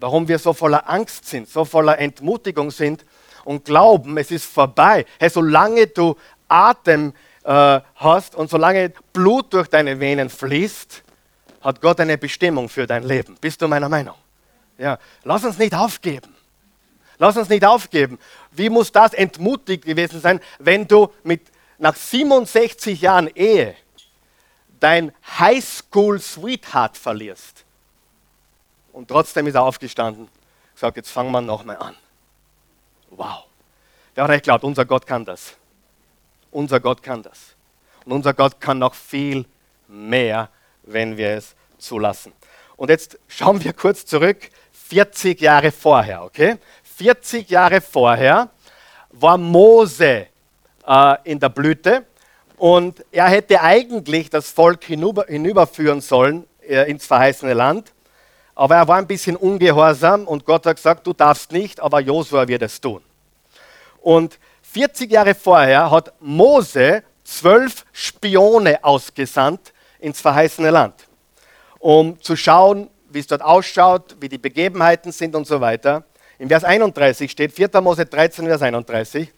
[0.00, 3.04] Warum wir so voller Angst sind, so voller Entmutigung sind
[3.44, 5.06] und glauben, es ist vorbei.
[5.18, 6.16] Hey, solange du
[6.48, 7.14] Atem
[7.46, 11.02] äh, hast und solange Blut durch deine Venen fließt,
[11.62, 13.36] hat Gott eine Bestimmung für dein Leben.
[13.40, 14.16] Bist du meiner Meinung?
[14.78, 16.34] Ja, lass uns nicht aufgeben.
[17.18, 18.18] Lass uns nicht aufgeben.
[18.50, 21.40] Wie muss das entmutigt gewesen sein, wenn du mit
[21.78, 23.74] nach 67 Jahren Ehe
[24.80, 27.64] dein Highschool-Sweetheart verlierst.
[28.92, 30.28] Und trotzdem ist er aufgestanden,
[30.74, 31.94] gesagt, jetzt fangen wir nochmal an.
[33.10, 33.44] Wow.
[34.14, 35.54] Wer hat echt glaubt, unser Gott kann das.
[36.56, 37.54] Unser Gott kann das.
[38.06, 39.44] Und unser Gott kann noch viel
[39.88, 40.48] mehr,
[40.84, 42.32] wenn wir es zulassen.
[42.78, 46.56] Und jetzt schauen wir kurz zurück, 40 Jahre vorher, okay?
[46.96, 48.48] 40 Jahre vorher
[49.10, 50.28] war Mose
[50.86, 52.06] äh, in der Blüte.
[52.56, 57.92] Und er hätte eigentlich das Volk hinüber, hinüberführen sollen äh, ins verheißene Land.
[58.54, 62.48] Aber er war ein bisschen ungehorsam und Gott hat gesagt, du darfst nicht, aber Josua
[62.48, 63.02] wird es tun.
[64.00, 64.38] Und
[64.76, 70.92] 40 Jahre vorher hat Mose zwölf Spione ausgesandt ins verheißene Land,
[71.78, 76.04] um zu schauen, wie es dort ausschaut, wie die Begebenheiten sind und so weiter.
[76.38, 77.70] In Vers 31 steht 4.
[77.80, 79.32] Mose 13, Vers 31.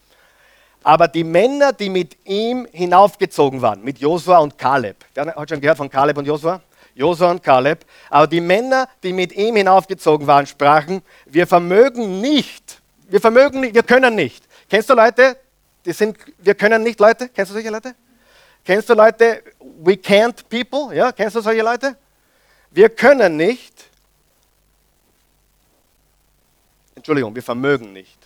[0.83, 5.61] Aber die Männer, die mit ihm hinaufgezogen waren, mit Josua und Kaleb, wer hat schon
[5.61, 6.61] gehört von Kaleb und Josua?
[6.97, 7.85] Josua und Kaleb.
[8.11, 13.77] Aber die Männer, die mit ihm hinaufgezogen waren, sprachen: Wir vermögen nicht, wir vermögen nicht,
[13.77, 14.48] wir können nicht.
[14.69, 15.37] Kennst du Leute,
[15.85, 17.29] die sind, wir können nicht, Leute?
[17.29, 17.95] Kennst du solche Leute?
[18.65, 19.43] Kennst du Leute,
[19.81, 20.95] we can't people?
[20.95, 21.97] Ja, kennst du solche Leute?
[22.71, 23.87] Wir können nicht.
[26.95, 28.19] Entschuldigung, wir vermögen nicht.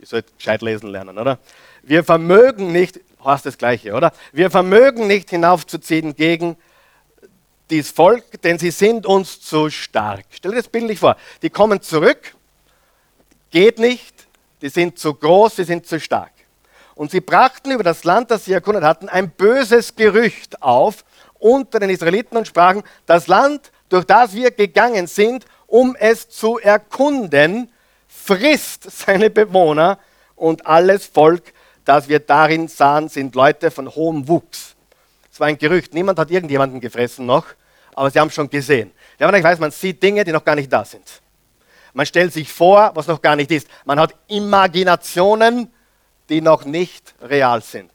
[0.00, 1.38] Ihr sollt gescheit lesen lernen, oder?
[1.82, 4.12] Wir vermögen nicht, hast das Gleiche, oder?
[4.32, 6.56] Wir vermögen nicht hinaufzuziehen gegen
[7.70, 10.24] dieses Volk, denn sie sind uns zu stark.
[10.30, 11.16] Stell dir das bildlich vor.
[11.42, 12.34] Die kommen zurück,
[13.50, 14.13] geht nicht,
[14.64, 16.32] die sind zu groß, sie sind zu stark.
[16.94, 21.80] Und sie brachten über das Land, das sie erkundet hatten, ein böses Gerücht auf unter
[21.80, 27.70] den Israeliten und sprachen, das Land, durch das wir gegangen sind, um es zu erkunden,
[28.08, 29.98] frisst seine Bewohner
[30.34, 31.52] und alles Volk,
[31.84, 34.76] das wir darin sahen, sind Leute von hohem Wuchs.
[35.30, 37.44] Es war ein Gerücht, niemand hat irgendjemanden gefressen noch,
[37.94, 38.92] aber sie haben schon gesehen.
[39.18, 41.20] Ja, ich weiß, man sieht Dinge, die noch gar nicht da sind.
[41.94, 43.68] Man stellt sich vor, was noch gar nicht ist.
[43.84, 45.72] Man hat Imaginationen,
[46.28, 47.90] die noch nicht real sind.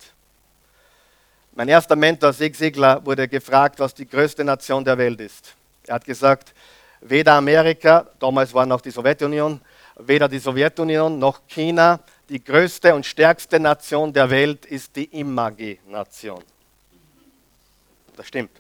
[1.54, 5.54] Mein erster Mentor, Sig Sigler, wurde gefragt, was die größte Nation der Welt ist.
[5.86, 6.54] Er hat gesagt,
[7.02, 9.60] weder Amerika, damals war noch die Sowjetunion,
[9.98, 12.00] weder die Sowjetunion noch China.
[12.30, 16.44] Die größte und stärkste Nation der Welt ist die Imagination.
[18.16, 18.52] Das stimmt.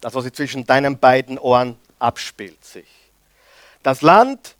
[0.00, 3.05] Das, was sich zwischen deinen beiden Ohren abspielt, sich.
[3.86, 4.56] Das Land,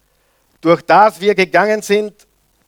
[0.61, 2.15] durch das wir gegangen sind,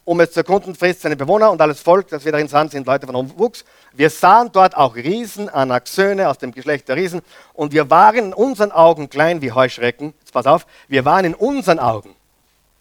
[0.04, 2.84] um es zu erkunden, frisst seine Bewohner und alles Volk, das wir darin sahen, sind
[2.84, 3.64] Leute von Wuchs.
[3.92, 7.22] Wir sahen dort auch Riesen, Anaxöne aus dem Geschlecht der Riesen
[7.54, 10.14] und wir waren in unseren Augen klein wie Heuschrecken.
[10.18, 12.16] Jetzt pass auf, wir waren in unseren Augen,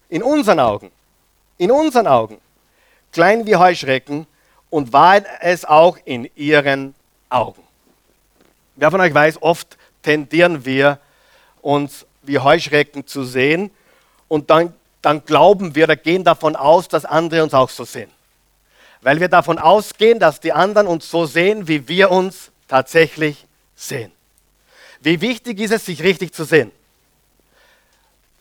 [0.08, 0.90] in unseren Augen,
[1.56, 2.38] in unseren Augen
[3.12, 4.26] klein wie Heuschrecken
[4.70, 6.96] und waren es auch in ihren
[7.28, 7.62] Augen.
[8.74, 10.98] Wer von euch weiß, oft tendieren wir
[11.62, 13.70] uns wie Heuschrecken zu sehen
[14.28, 18.10] und dann dann glauben wir oder gehen davon aus, dass andere uns auch so sehen.
[19.00, 24.10] Weil wir davon ausgehen, dass die anderen uns so sehen, wie wir uns tatsächlich sehen.
[25.00, 26.72] Wie wichtig ist es, sich richtig zu sehen?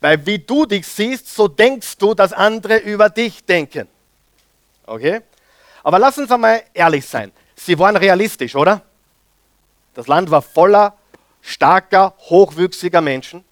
[0.02, 3.88] Weil wie du dich siehst, so denkst du, dass andere über dich denken.
[4.86, 5.21] Okay?
[5.84, 7.32] Aber lass uns einmal ehrlich sein.
[7.56, 8.82] Sie waren realistisch, oder?
[9.93, 10.97] Das Land war voller
[11.41, 13.43] starker, hochwüchsiger Menschen.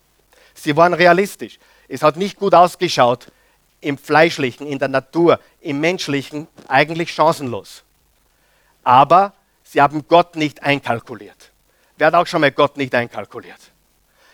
[0.56, 1.60] Sie waren realistisch.
[1.88, 3.32] Es hat nicht gut ausgeschaut
[3.82, 7.84] im Fleischlichen, in der Natur, im Menschlichen, eigentlich chancenlos.
[8.84, 11.52] Aber sie haben Gott nicht einkalkuliert.
[11.98, 13.60] Wer hat auch schon mal Gott nicht einkalkuliert?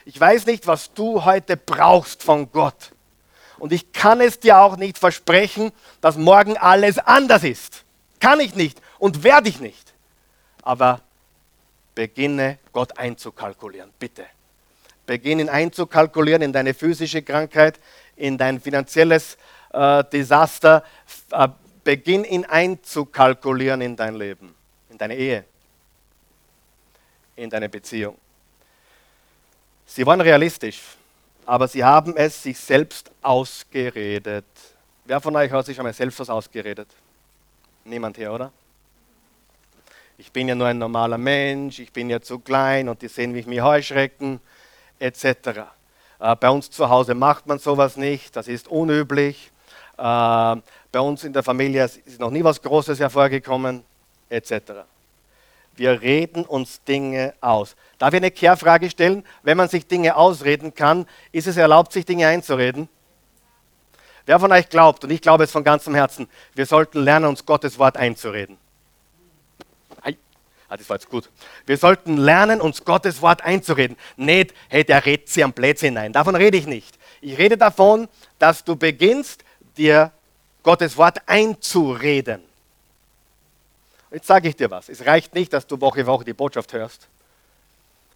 [0.05, 2.91] Ich weiß nicht, was du heute brauchst von Gott.
[3.60, 7.84] Und ich kann es dir auch nicht versprechen, dass morgen alles anders ist.
[8.19, 9.93] Kann ich nicht und werde ich nicht.
[10.63, 11.01] Aber
[11.93, 14.25] beginne Gott einzukalkulieren, bitte.
[15.05, 17.79] Beginn ihn einzukalkulieren in deine physische Krankheit,
[18.15, 19.37] in dein finanzielles
[19.73, 20.83] äh, Desaster.
[21.31, 21.49] Äh,
[21.83, 24.53] beginn ihn einzukalkulieren in dein Leben,
[24.89, 25.45] in deine Ehe,
[27.35, 28.17] in deine Beziehung.
[29.85, 30.81] Sie waren realistisch,
[31.45, 34.45] aber sie haben es sich selbst ausgeredet.
[35.05, 36.87] Wer von euch hat sich schon mal selbst was ausgeredet?
[37.83, 38.51] Niemand hier, oder?
[40.17, 43.31] Ich bin ja nur ein normaler Mensch, ich bin ja zu klein und die sehen
[43.31, 44.39] mich wie Heuschrecken
[45.01, 45.71] etc.
[46.19, 49.51] Äh, bei uns zu Hause macht man sowas nicht, das ist unüblich.
[49.97, 50.01] Äh,
[50.91, 53.83] bei uns in der Familie ist noch nie was Großes hervorgekommen,
[54.29, 54.53] etc.
[55.75, 57.75] Wir reden uns Dinge aus.
[57.97, 59.23] Darf ich eine Kehrfrage stellen?
[59.41, 62.87] Wenn man sich Dinge ausreden kann, ist es erlaubt, sich Dinge einzureden?
[64.25, 67.45] Wer von euch glaubt, und ich glaube es von ganzem Herzen, wir sollten lernen, uns
[67.45, 68.57] Gottes Wort einzureden?
[70.71, 71.29] Ah, das war jetzt gut.
[71.65, 73.97] Wir sollten lernen, uns Gottes Wort einzureden.
[74.15, 76.13] Nicht, hey, der redet sie am Plätze hinein.
[76.13, 76.97] Davon rede ich nicht.
[77.19, 78.07] Ich rede davon,
[78.39, 79.43] dass du beginnst,
[79.75, 80.13] dir
[80.63, 82.41] Gottes Wort einzureden.
[84.12, 84.88] Jetzt sage ich dir was.
[84.88, 87.10] Es reicht nicht, dass du Woche für Woche die Botschaft hörst.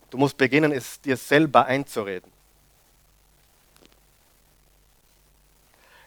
[0.09, 2.31] Du musst beginnen, es dir selber einzureden.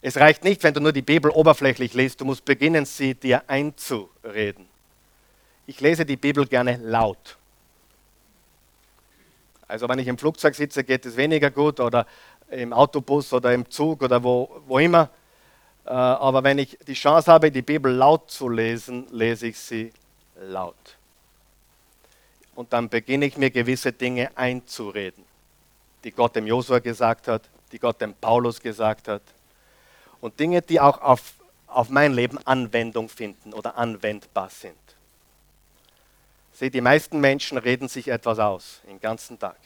[0.00, 2.22] Es reicht nicht, wenn du nur die Bibel oberflächlich liest.
[2.22, 4.66] Du musst beginnen, sie dir einzureden
[5.68, 7.36] ich lese die Bibel gerne laut.
[9.68, 12.06] Also wenn ich im Flugzeug sitze, geht es weniger gut oder
[12.48, 15.10] im Autobus oder im Zug oder wo, wo immer.
[15.84, 19.92] Äh, aber wenn ich die Chance habe, die Bibel laut zu lesen, lese ich sie
[20.40, 20.96] laut.
[22.54, 25.22] Und dann beginne ich mir gewisse Dinge einzureden,
[26.02, 29.22] die Gott dem Josua gesagt hat, die Gott dem Paulus gesagt hat.
[30.22, 31.34] Und Dinge, die auch auf,
[31.66, 34.87] auf mein Leben Anwendung finden oder anwendbar sind.
[36.58, 39.58] Seht, die meisten Menschen reden sich etwas aus, den ganzen Tag.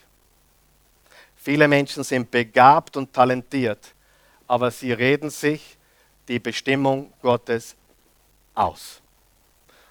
[1.36, 3.94] Viele Menschen sind begabt und talentiert,
[4.46, 5.78] aber sie reden sich
[6.28, 7.76] die Bestimmung Gottes
[8.54, 9.00] aus.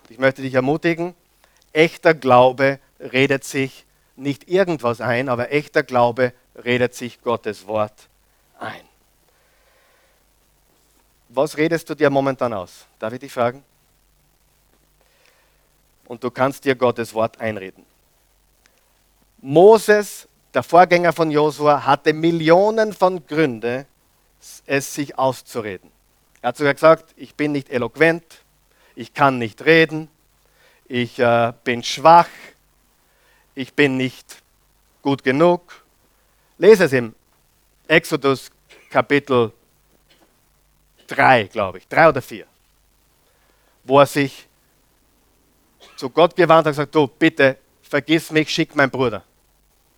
[0.09, 1.15] Ich möchte dich ermutigen,
[1.73, 6.33] echter Glaube redet sich nicht irgendwas ein, aber echter Glaube
[6.63, 8.09] redet sich Gottes Wort
[8.59, 8.83] ein.
[11.29, 12.85] Was redest du dir momentan aus?
[12.99, 13.63] Darf ich dich fragen?
[16.11, 17.85] Und du kannst dir Gottes Wort einreden.
[19.39, 23.85] Moses, der Vorgänger von Josua, hatte Millionen von Gründen,
[24.65, 25.89] es sich auszureden.
[26.41, 28.25] Er hat sogar gesagt, ich bin nicht eloquent,
[28.93, 30.09] ich kann nicht reden,
[30.89, 32.27] ich äh, bin schwach,
[33.55, 34.43] ich bin nicht
[35.01, 35.81] gut genug.
[36.57, 37.15] Lese es im
[37.87, 38.51] Exodus
[38.89, 39.53] Kapitel
[41.07, 42.45] 3, glaube ich, 3 oder 4,
[43.85, 44.49] wo er sich
[46.01, 49.23] zu Gott gewandt und gesagt, du bitte vergiss mich, schick meinen Bruder.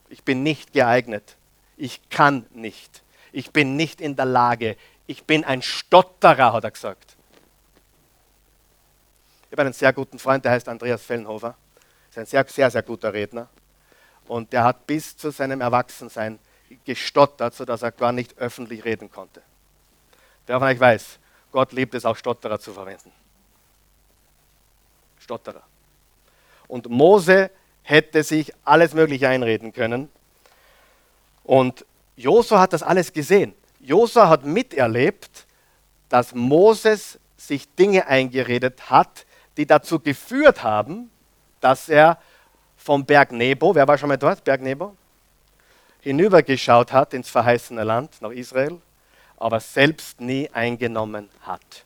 [0.09, 1.37] Ich bin nicht geeignet.
[1.77, 3.01] Ich kann nicht.
[3.31, 4.75] Ich bin nicht in der Lage.
[5.07, 7.15] Ich bin ein Stotterer, hat er gesagt.
[9.45, 11.55] Ich habe einen sehr guten Freund, der heißt Andreas Fellenhofer.
[12.09, 13.47] Ist ein sehr, sehr, sehr guter Redner.
[14.27, 16.37] Und der hat bis zu seinem Erwachsensein
[16.83, 19.41] gestottert, sodass er gar nicht öffentlich reden konnte.
[20.47, 21.17] Wer von euch weiß,
[21.53, 23.13] Gott liebt es auch Stotterer zu verwenden.
[25.17, 25.63] Stotterer.
[26.73, 27.51] Und Mose
[27.83, 30.09] hätte sich alles Mögliche einreden können.
[31.43, 33.53] Und Josua hat das alles gesehen.
[33.79, 35.45] Josua hat miterlebt,
[36.09, 41.11] dass Moses sich Dinge eingeredet hat, die dazu geführt haben,
[41.61, 42.17] dass er
[42.75, 44.95] vom Berg Nebo, wer war schon mal dort, Berg Nebo,
[45.99, 48.81] hinübergeschaut hat ins verheißene Land, nach Israel,
[49.37, 51.85] aber selbst nie eingenommen hat.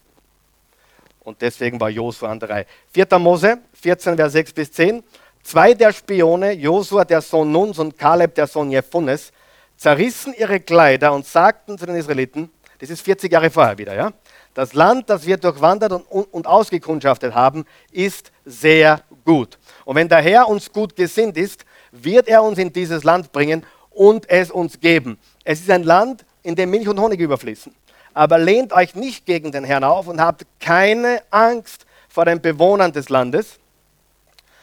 [1.27, 2.65] Und deswegen war Josua an der Reihe.
[2.93, 3.19] 4.
[3.19, 5.03] Mose 14, Vers 6 bis 10.
[5.43, 9.33] Zwei der Spione, Josua der Sohn Nuns und Kaleb der Sohn Jephunes,
[9.75, 12.49] zerrissen ihre Kleider und sagten zu den Israeliten,
[12.79, 14.13] das ist 40 Jahre vorher wieder, ja,
[14.53, 19.59] das Land, das wir durchwandert und, und ausgekundschaftet haben, ist sehr gut.
[19.83, 23.65] Und wenn der Herr uns gut gesinnt ist, wird er uns in dieses Land bringen
[23.89, 25.19] und es uns geben.
[25.43, 27.75] Es ist ein Land, in dem Milch und Honig überfließen.
[28.17, 32.91] Aber lehnt euch nicht gegen den Herrn auf und habt keine Angst vor den Bewohnern
[32.91, 33.59] des Landes.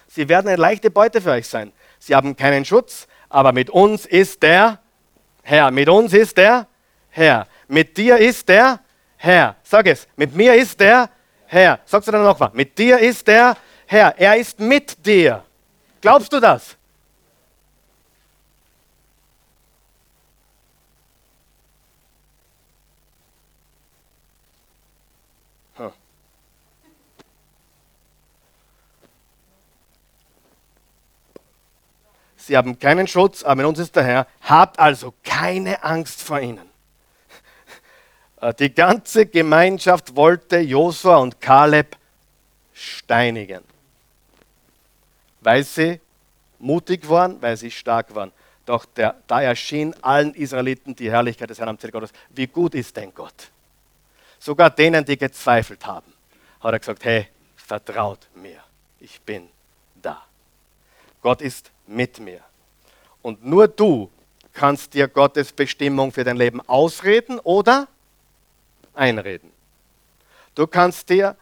[0.09, 1.73] Sie werden eine leichte Beute für euch sein.
[2.01, 4.81] Sie haben keinen Schutz, aber mit uns ist der
[5.45, 5.71] Herr.
[5.71, 6.67] Mit uns ist der
[7.11, 7.47] Herr.
[7.69, 8.81] Mit dir ist der
[9.19, 9.55] Herr.
[9.63, 10.09] Sag es.
[10.17, 11.09] Mit mir ist der
[11.47, 11.79] Herr.
[11.85, 12.51] Sagst du dann noch mal.
[12.55, 14.19] Mit dir ist der Herr.
[14.19, 15.45] Er ist mit dir.
[16.01, 16.77] Glaubst du das?
[32.45, 34.27] Sie haben keinen Schutz, aber in uns ist der Herr.
[34.43, 36.68] Habt also keine Angst vor ihnen.
[38.41, 41.97] Äh, die ganze Gemeinschaft wollte Josua und Kaleb
[42.75, 43.64] steinigen,
[45.41, 46.01] weil sie
[46.59, 48.31] mutig waren, weil sie stark waren.
[48.66, 52.12] Doch der, da erschien allen Israeliten die Herrlichkeit des Herrn am Zelt Gottes.
[52.29, 53.51] Wie gut ist denn Gott?
[54.45, 56.13] Sogar denen, die gezweifelt haben,
[56.61, 58.61] hat er gesagt, hey, vertraut mir,
[59.01, 59.49] ich bin
[60.03, 60.23] da.
[61.23, 62.41] Gott ist mit mir.
[63.23, 64.11] Und nur du
[64.53, 67.89] kannst dir Gottes Bestimmung für dein Leben ausreden oder
[68.93, 69.51] einreden.
[70.55, 71.37] Du kannst dir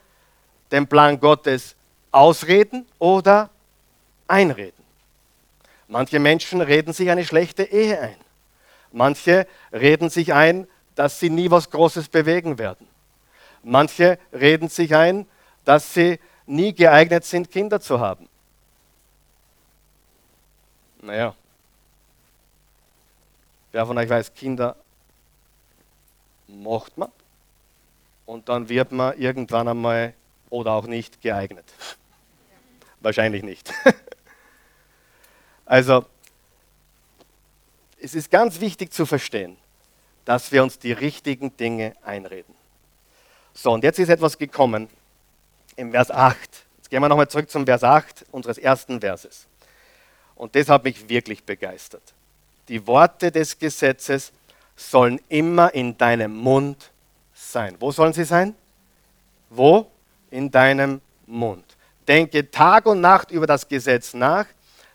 [0.71, 1.75] den Plan Gottes
[2.13, 3.51] ausreden oder
[4.29, 4.85] einreden.
[5.89, 8.17] Manche Menschen reden sich eine schlechte Ehe ein.
[8.93, 12.92] Manche reden sich ein, dass sie nie was Großes bewegen werden.
[13.63, 15.27] Manche reden sich ein,
[15.65, 18.29] dass sie nie geeignet sind, Kinder zu haben.
[21.01, 21.35] Naja,
[23.73, 24.77] wer von euch weiß, Kinder
[26.47, 27.11] macht man
[28.27, 30.15] und dann wird man irgendwann einmal
[30.51, 31.65] oder auch nicht geeignet.
[33.01, 33.73] Wahrscheinlich nicht.
[35.67, 36.05] also,
[38.01, 39.57] es ist ganz wichtig zu verstehen,
[40.25, 42.55] dass wir uns die richtigen Dinge einreden.
[43.55, 44.89] So, und jetzt ist etwas gekommen
[45.77, 46.39] im Vers 8.
[46.79, 49.47] Jetzt gehen wir nochmal zurück zum Vers 8 unseres ersten Verses.
[50.35, 52.03] Und das hat mich wirklich begeistert.
[52.69, 54.33] Die Worte des Gesetzes
[54.77, 56.91] sollen immer in deinem Mund
[57.35, 57.77] sein.
[57.79, 58.55] Wo sollen sie sein?
[59.51, 59.87] Wo?
[60.31, 61.65] In deinem Mund.
[62.09, 64.47] Denke Tag und Nacht über das Gesetz nach,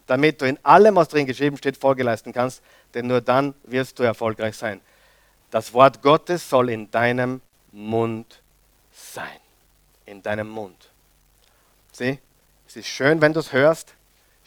[0.07, 2.61] damit du in allem, was drin geschrieben steht, Folge leisten kannst,
[2.93, 4.81] denn nur dann wirst du erfolgreich sein.
[5.51, 7.41] Das Wort Gottes soll in deinem
[7.71, 8.41] Mund
[9.17, 9.39] sein.
[10.05, 10.89] In deinem Mund.
[11.91, 12.19] Sieh,
[12.67, 13.97] es ist schön, wenn du es hörst,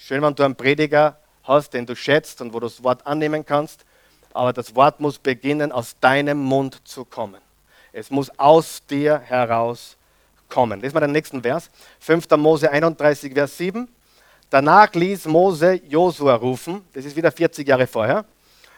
[0.02, 3.44] Schön, wenn du einen Prediger hast, den du schätzt und wo du das Wort annehmen
[3.44, 3.84] kannst.
[4.32, 7.40] Aber das Wort muss beginnen, aus deinem Mund zu kommen.
[7.92, 9.98] Es muss aus dir heraus
[10.48, 10.80] kommen.
[10.80, 11.70] Wir den nächsten Vers.
[12.00, 12.30] 5.
[12.38, 13.88] Mose 31, Vers 7.
[14.48, 18.24] Danach ließ Mose Josua rufen, das ist wieder 40 Jahre vorher,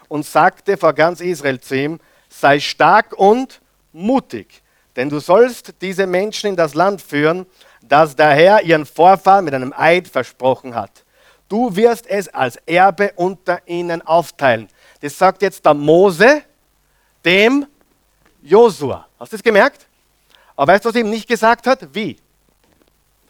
[0.09, 3.61] und sagte vor ganz Israel zu ihm, sei stark und
[3.93, 4.61] mutig,
[4.97, 7.47] denn du sollst diese Menschen in das Land führen,
[7.83, 11.05] das der Herr ihren Vorfahren mit einem Eid versprochen hat.
[11.49, 14.69] Du wirst es als Erbe unter ihnen aufteilen.
[15.01, 16.43] Das sagt jetzt der Mose
[17.25, 17.67] dem
[18.43, 19.07] Josua.
[19.19, 19.87] Hast du das gemerkt?
[20.57, 21.95] Aber weißt du, was er ihm nicht gesagt hat?
[21.95, 22.17] Wie?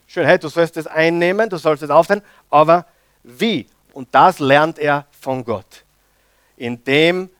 [0.06, 2.86] Schön, hey, du sollst es einnehmen, du sollst es aufteilen, aber
[3.22, 3.66] wie?
[3.92, 5.84] Und das lernt er von Gott.
[6.56, 7.30] Indem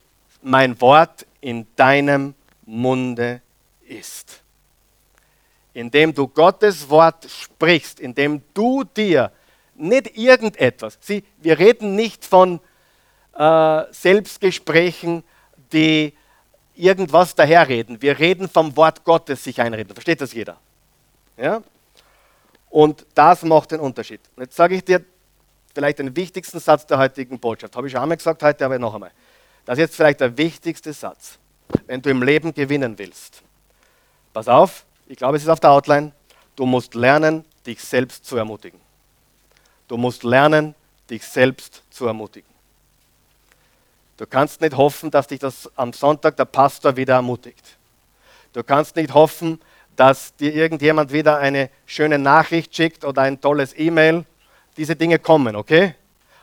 [0.42, 3.42] mein Wort in deinem Munde
[3.92, 4.42] ist.
[5.74, 9.32] Indem du Gottes Wort sprichst, indem du dir
[9.74, 10.98] nicht irgendetwas.
[11.00, 12.60] Sie, wir reden nicht von
[13.34, 15.24] äh, Selbstgesprächen,
[15.72, 16.14] die
[16.74, 18.00] irgendwas daherreden.
[18.00, 19.94] Wir reden vom Wort Gottes sich einreden.
[19.94, 20.58] Versteht das jeder?
[21.36, 21.62] Ja?
[22.70, 24.20] Und das macht den Unterschied.
[24.36, 25.04] Und jetzt sage ich dir
[25.74, 27.76] vielleicht den wichtigsten Satz der heutigen Botschaft.
[27.76, 29.12] Habe ich schon einmal gesagt heute, aber noch einmal.
[29.64, 31.38] Das ist jetzt vielleicht der wichtigste Satz,
[31.86, 33.42] wenn du im Leben gewinnen willst.
[34.32, 36.12] Pass auf, ich glaube, es ist auf der Outline.
[36.56, 38.80] Du musst lernen, dich selbst zu ermutigen.
[39.88, 40.74] Du musst lernen,
[41.10, 42.50] dich selbst zu ermutigen.
[44.16, 47.76] Du kannst nicht hoffen, dass dich das am Sonntag der Pastor wieder ermutigt.
[48.52, 49.60] Du kannst nicht hoffen,
[49.96, 54.24] dass dir irgendjemand wieder eine schöne Nachricht schickt oder ein tolles E-Mail.
[54.76, 55.94] Diese Dinge kommen, okay?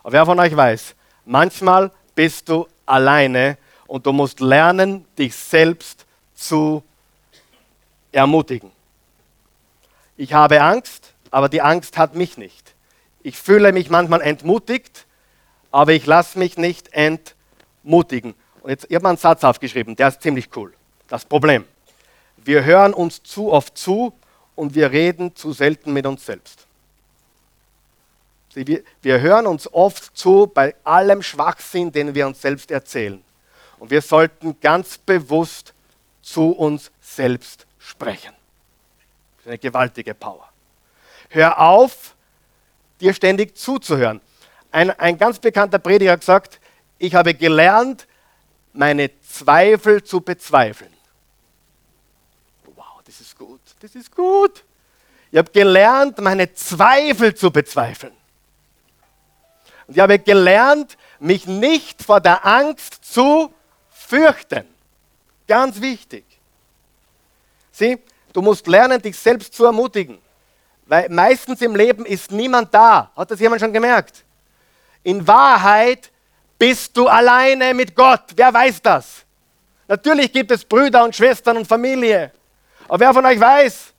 [0.04, 6.06] Aber wer von euch weiß, manchmal bist du alleine und du musst lernen, dich selbst
[6.36, 6.84] zu
[8.12, 8.72] ermutigen.
[10.18, 12.76] Ich habe Angst, aber die Angst hat mich nicht.
[13.24, 15.06] Ich fühle mich manchmal entmutigt,
[15.72, 18.34] aber ich lasse mich nicht entmutigen.
[18.62, 20.74] Und jetzt, ich habe mal einen Satz aufgeschrieben, der ist ziemlich cool.
[21.08, 21.66] Das Problem.
[22.38, 24.14] Wir hören uns zu oft zu
[24.56, 26.66] und wir reden zu selten mit uns selbst.
[28.54, 33.24] Wir, wir hören uns oft zu bei allem Schwachsinn, den wir uns selbst erzählen.
[33.78, 35.74] Und wir sollten ganz bewusst
[36.22, 38.34] zu uns selbst sprechen.
[39.38, 40.48] Das ist eine gewaltige Power.
[41.30, 42.16] Hör auf,
[43.00, 44.22] dir ständig zuzuhören.
[44.72, 46.60] Ein, ein ganz bekannter Prediger hat gesagt,
[46.98, 48.08] ich habe gelernt,
[48.74, 50.94] meine Zweifel zu bezweifeln.
[52.76, 54.64] Wow, das ist gut, das ist gut.
[55.32, 58.14] Ich habe gelernt, meine Zweifel zu bezweifeln.
[59.88, 63.54] Und ich habe gelernt, mich nicht vor der Angst zu
[63.90, 64.68] fürchten.
[65.48, 66.29] Ganz wichtig.
[67.80, 67.98] Sieh,
[68.34, 70.20] du musst lernen, dich selbst zu ermutigen.
[70.86, 73.10] Weil meistens im Leben ist niemand da.
[73.16, 74.26] Hat das jemand schon gemerkt?
[75.02, 76.12] In Wahrheit
[76.58, 78.24] bist du alleine mit Gott.
[78.36, 79.24] Wer weiß das?
[79.88, 82.34] Natürlich gibt es Brüder und Schwestern und Familie.
[82.88, 83.94] Aber wer von euch weiß,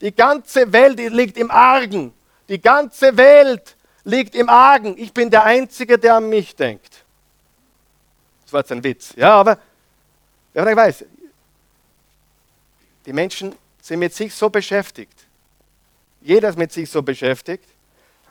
[0.00, 2.14] die ganze Welt liegt im Argen.
[2.48, 4.96] Die ganze Welt liegt im Argen.
[4.96, 7.04] Ich bin der Einzige, der an mich denkt.
[8.44, 9.12] Das war jetzt ein Witz.
[9.16, 9.58] Ja, aber
[10.54, 11.04] wer von euch weiß,
[13.06, 15.26] die Menschen sind mit sich so beschäftigt.
[16.20, 17.64] Jeder ist mit sich so beschäftigt.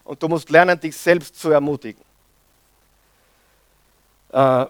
[0.04, 2.04] Und du musst lernen, dich selbst zu ermutigen.
[4.32, 4.66] Äh,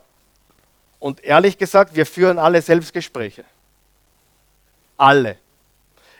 [0.99, 3.43] und ehrlich gesagt, wir führen alle Selbstgespräche.
[4.95, 5.37] Alle.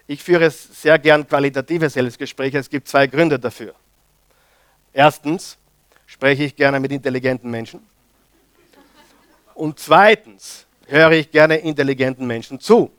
[0.08, 2.58] Ich führe sehr gern qualitative Selbstgespräche.
[2.58, 3.74] Es gibt zwei Gründe dafür.
[4.92, 5.58] Erstens
[6.06, 7.86] spreche ich gerne mit intelligenten Menschen.
[9.54, 12.92] Und zweitens höre ich gerne intelligenten Menschen zu.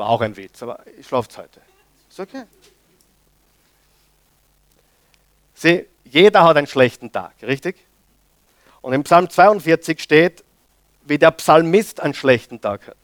[0.00, 1.60] War auch ein Witz, aber ich schlafe heute.
[2.08, 2.44] Ist okay.
[5.52, 7.76] Sieh, jeder hat einen schlechten Tag, richtig?
[8.80, 10.42] Und im Psalm 42 steht,
[11.02, 12.96] wie der Psalmist einen schlechten Tag hat.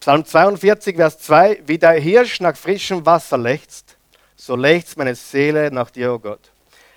[0.00, 3.96] Psalm 42, Vers 2, wie der Hirsch nach frischem Wasser lechzt,
[4.34, 6.50] so lechzt meine Seele nach dir, o oh Gott.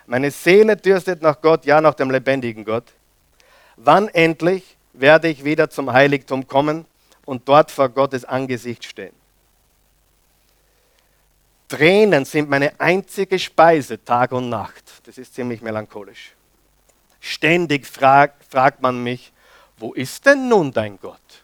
[0.08, 2.86] Meine Seele dürstet nach Gott, ja nach dem lebendigen Gott.
[3.76, 6.88] Wann endlich werde ich wieder zum Heiligtum kommen
[7.30, 9.14] und dort vor Gottes Angesicht stehen?
[11.68, 14.84] Tränen sind meine einzige Speise Tag und Nacht.
[15.06, 16.34] Das ist ziemlich melancholisch.
[17.20, 19.32] Ständig frag, fragt man mich,
[19.78, 21.44] wo ist denn nun dein Gott?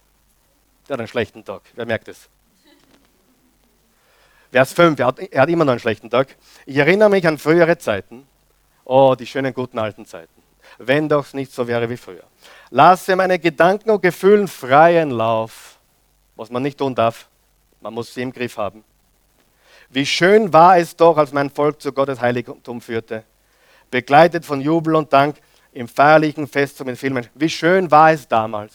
[0.87, 1.61] Der hat einen schlechten Tag.
[1.75, 2.29] Wer merkt es?
[4.51, 6.35] Vers 5, er hat, er hat immer noch einen schlechten Tag.
[6.65, 8.25] Ich erinnere mich an frühere Zeiten.
[8.85, 10.41] Oh, die schönen guten alten Zeiten.
[10.79, 12.23] Wenn doch es nicht so wäre wie früher.
[12.71, 15.74] Lasse meine Gedanken und Gefühlen freien Lauf.
[16.35, 17.27] Was man nicht tun darf.
[17.81, 18.83] Man muss sie im Griff haben.
[19.89, 23.23] Wie schön war es doch, als mein Volk zu Gottes Heiligtum führte.
[23.91, 25.37] Begleitet von Jubel und Dank
[25.71, 27.31] im feierlichen Festzug mit vielen Menschen.
[27.35, 28.73] Wie schön war es damals.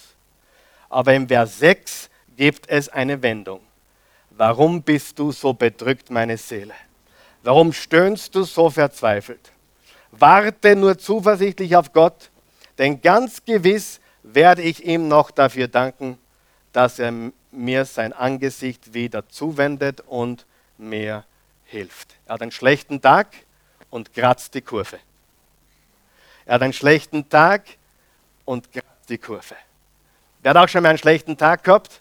[0.89, 3.61] Aber im Vers 6 gibt es eine Wendung.
[4.31, 6.75] Warum bist du so bedrückt, meine Seele?
[7.43, 9.53] Warum stöhnst du so verzweifelt?
[10.13, 12.31] Warte nur zuversichtlich auf Gott,
[12.79, 16.19] denn ganz gewiss werde ich ihm noch dafür danken,
[16.73, 17.13] dass er
[17.53, 20.47] mir sein Angesicht wieder zuwendet und
[20.79, 21.25] mir
[21.65, 22.15] hilft.
[22.27, 23.29] Er hat einen schlechten Tag
[23.91, 24.99] und kratzt die Kurve.
[26.47, 27.65] Er hat einen schlechten Tag
[28.45, 29.57] und kratzt die Kurve.
[30.43, 32.01] Wer hat auch schon mal einen schlechten Tag gehabt?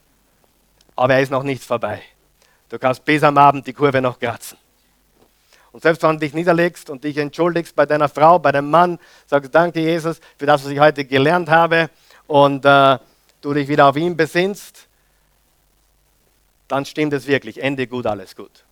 [0.96, 2.02] Aber er ist noch nicht vorbei.
[2.70, 4.58] Du kannst bis am Abend die Kurve noch kratzen.
[5.72, 9.00] Und selbst wenn du dich niederlegst und dich entschuldigst bei deiner Frau, bei deinem Mann,
[9.28, 11.90] sagst Danke, Jesus, für das, was ich heute gelernt habe
[12.28, 12.98] und äh,
[13.42, 14.89] du dich wieder auf ihn besinnst,
[16.70, 17.62] dann stimmt es wirklich.
[17.62, 18.64] Ende gut, alles gut.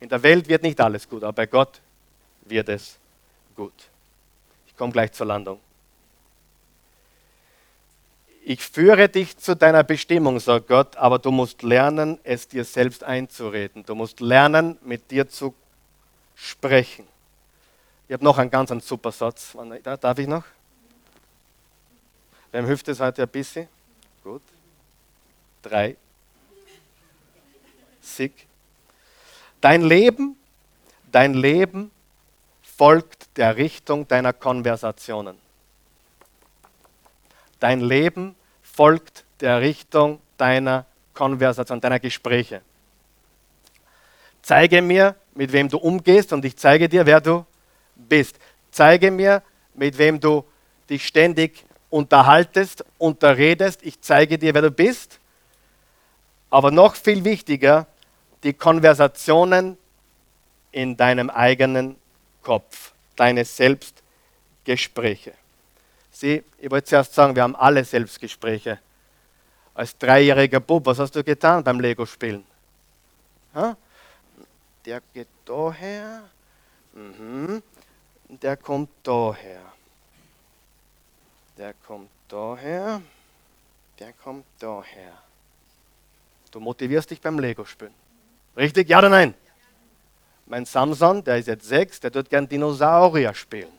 [0.00, 1.80] In der Welt wird nicht alles gut, aber bei Gott
[2.42, 2.98] wird es
[3.56, 3.72] gut.
[4.66, 5.60] Ich komme gleich zur Landung.
[8.44, 13.04] Ich führe dich zu deiner Bestimmung, sagt Gott, aber du musst lernen, es dir selbst
[13.04, 13.86] einzureden.
[13.86, 15.54] Du musst lernen, mit dir zu
[16.34, 17.06] sprechen.
[18.08, 19.56] Ich habe noch einen ganz einen super Satz.
[20.00, 20.44] Darf ich noch?
[22.50, 23.68] Wem hilft es heute ein bisschen?
[24.24, 24.42] Gut.
[25.62, 25.96] Drei.
[29.60, 30.36] Dein Leben,
[31.10, 31.90] dein Leben
[32.62, 35.36] folgt der Richtung deiner Konversationen.
[37.60, 40.84] Dein Leben folgt der Richtung deiner
[41.14, 42.62] Konversation, deiner Gespräche.
[44.42, 47.46] Zeige mir, mit wem du umgehst und ich zeige dir, wer du
[47.94, 48.36] bist.
[48.72, 49.42] Zeige mir,
[49.74, 50.44] mit wem du
[50.90, 53.82] dich ständig unterhaltest, unterredest.
[53.82, 55.20] Ich zeige dir, wer du bist.
[56.50, 57.86] Aber noch viel wichtiger,
[58.42, 59.78] die Konversationen
[60.72, 61.96] in deinem eigenen
[62.42, 65.34] Kopf, deine Selbstgespräche.
[66.10, 68.78] Sieh, ich wollte zuerst sagen, wir haben alle Selbstgespräche.
[69.74, 72.44] Als dreijähriger Bub, was hast du getan beim Lego-Spielen?
[74.84, 76.24] Der geht daher,
[76.92, 77.62] mhm.
[78.28, 79.60] der kommt daher.
[81.56, 83.02] Der kommt daher,
[83.98, 85.12] der kommt daher.
[86.50, 88.01] Du motivierst dich beim Lego-Spielen.
[88.56, 88.88] Richtig?
[88.88, 89.34] Ja oder nein?
[90.46, 93.72] Mein Samson, der ist jetzt sechs, der tut gern Dinosaurier spielen.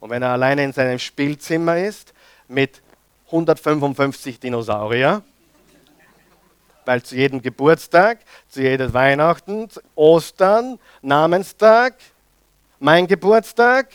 [0.00, 2.12] Und wenn er alleine in seinem Spielzimmer ist
[2.48, 2.82] mit
[3.26, 5.22] 155 Dinosaurier,
[6.84, 8.18] weil zu jedem Geburtstag,
[8.48, 11.94] zu jedem Weihnachten, Ostern, Namenstag,
[12.78, 13.88] mein Geburtstag,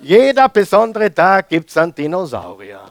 [0.00, 2.90] jeder besondere Tag gibt es einen Dinosaurier.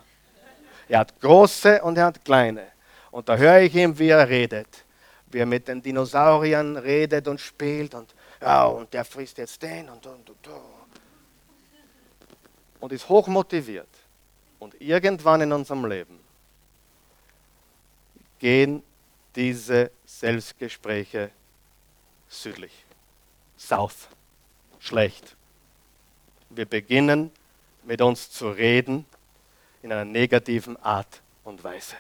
[0.88, 2.64] Er hat große und er hat kleine.
[3.12, 4.68] Und da höre ich ihm, wie er redet.
[5.32, 9.90] Wie er mit den Dinosauriern redet und spielt und ja, und der frisst jetzt den
[9.90, 10.50] und und und.
[12.80, 13.90] Und ist hochmotiviert.
[14.60, 16.20] Und irgendwann in unserem Leben
[18.40, 18.84] gehen
[19.36, 21.32] diese Selbstgespräche
[22.28, 22.86] südlich,
[23.58, 24.08] south,
[24.80, 25.36] schlecht.
[26.50, 27.32] Wir beginnen
[27.84, 29.06] mit uns zu reden
[29.82, 31.96] in einer negativen Art und Weise.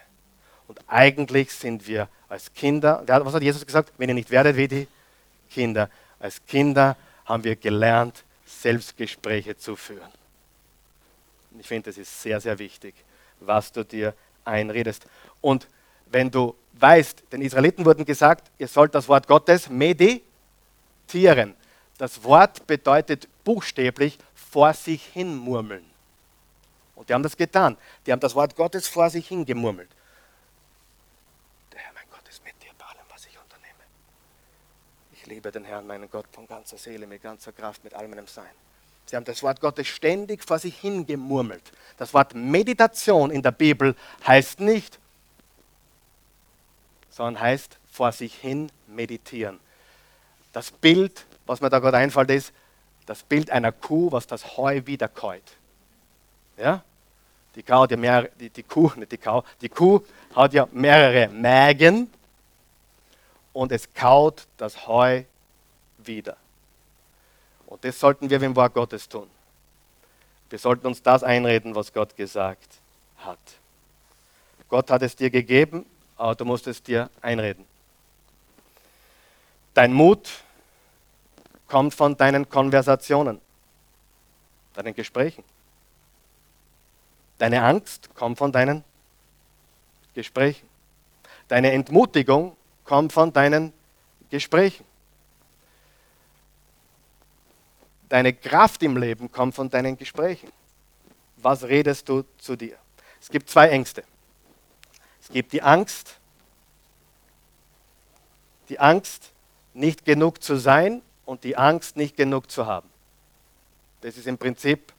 [0.68, 3.94] Und eigentlich sind wir als Kinder, was hat Jesus gesagt?
[3.98, 4.88] Wenn ihr nicht werdet wie die
[5.50, 5.90] Kinder.
[6.20, 10.12] Als Kinder haben wir gelernt, Selbstgespräche zu führen.
[11.52, 12.96] Und ich finde, das ist sehr, sehr wichtig,
[13.40, 14.14] was du dir
[14.46, 15.06] einredest.
[15.42, 15.68] Und
[16.08, 21.56] wenn du weißt, den Israeliten wurden gesagt, ihr sollt das Wort Gottes meditieren.
[21.98, 25.84] Das Wort bedeutet buchstäblich vor sich hin murmeln.
[26.96, 27.78] Und die haben das getan.
[28.06, 29.90] Die haben das Wort Gottes vor sich hin gemurmelt.
[31.72, 33.84] Der Herr, mein Gott, ist mit dir bei allem, was ich unternehme.
[35.14, 38.28] Ich liebe den Herrn, meinen Gott, von ganzer Seele, mit ganzer Kraft, mit all meinem
[38.28, 38.50] Sein.
[39.06, 41.72] Sie haben das Wort Gottes ständig vor sich hingemurmelt.
[41.98, 45.00] Das Wort Meditation in der Bibel heißt nicht,
[47.10, 49.60] sondern heißt vor sich hin meditieren.
[50.54, 52.54] Das Bild, was mir da gerade einfällt, ist
[53.06, 55.44] das Bild einer Kuh, was das Heu wiederkäut.
[56.58, 56.84] Ja?
[57.56, 60.02] Die, hat ja mehrere, die, die, Kuh, nicht die, Kuh, die Kuh
[60.36, 62.12] hat ja mehrere Mägen
[63.58, 65.24] und es kaut das Heu
[65.98, 66.38] wieder.
[67.66, 69.28] Und das sollten wir im Wort Gottes tun.
[70.52, 72.76] Wir sollten uns das einreden, was Gott gesagt
[73.18, 73.40] hat.
[74.70, 75.88] Gott hat es dir gegeben,
[76.18, 77.66] aber du musst es dir einreden.
[79.74, 80.30] Dein Mut
[81.68, 83.42] kommt von deinen Konversationen,
[84.76, 85.44] deinen Gesprächen.
[87.40, 88.84] Deine Angst kommt von deinen
[90.14, 90.70] Gesprächen.
[91.48, 92.56] Deine Entmutigung
[92.88, 93.74] kommt von deinen
[94.32, 94.86] Gesprächen.
[98.10, 100.50] Deine Kraft im Leben kommt von deinen Gesprächen.
[101.36, 102.78] Was redest du zu dir?
[103.22, 104.04] Es gibt zwei Ängste.
[105.22, 106.16] Es gibt die Angst,
[108.70, 109.32] die Angst,
[109.74, 112.90] nicht genug zu sein und die Angst, nicht genug zu haben.
[114.02, 114.94] Das ist im Prinzip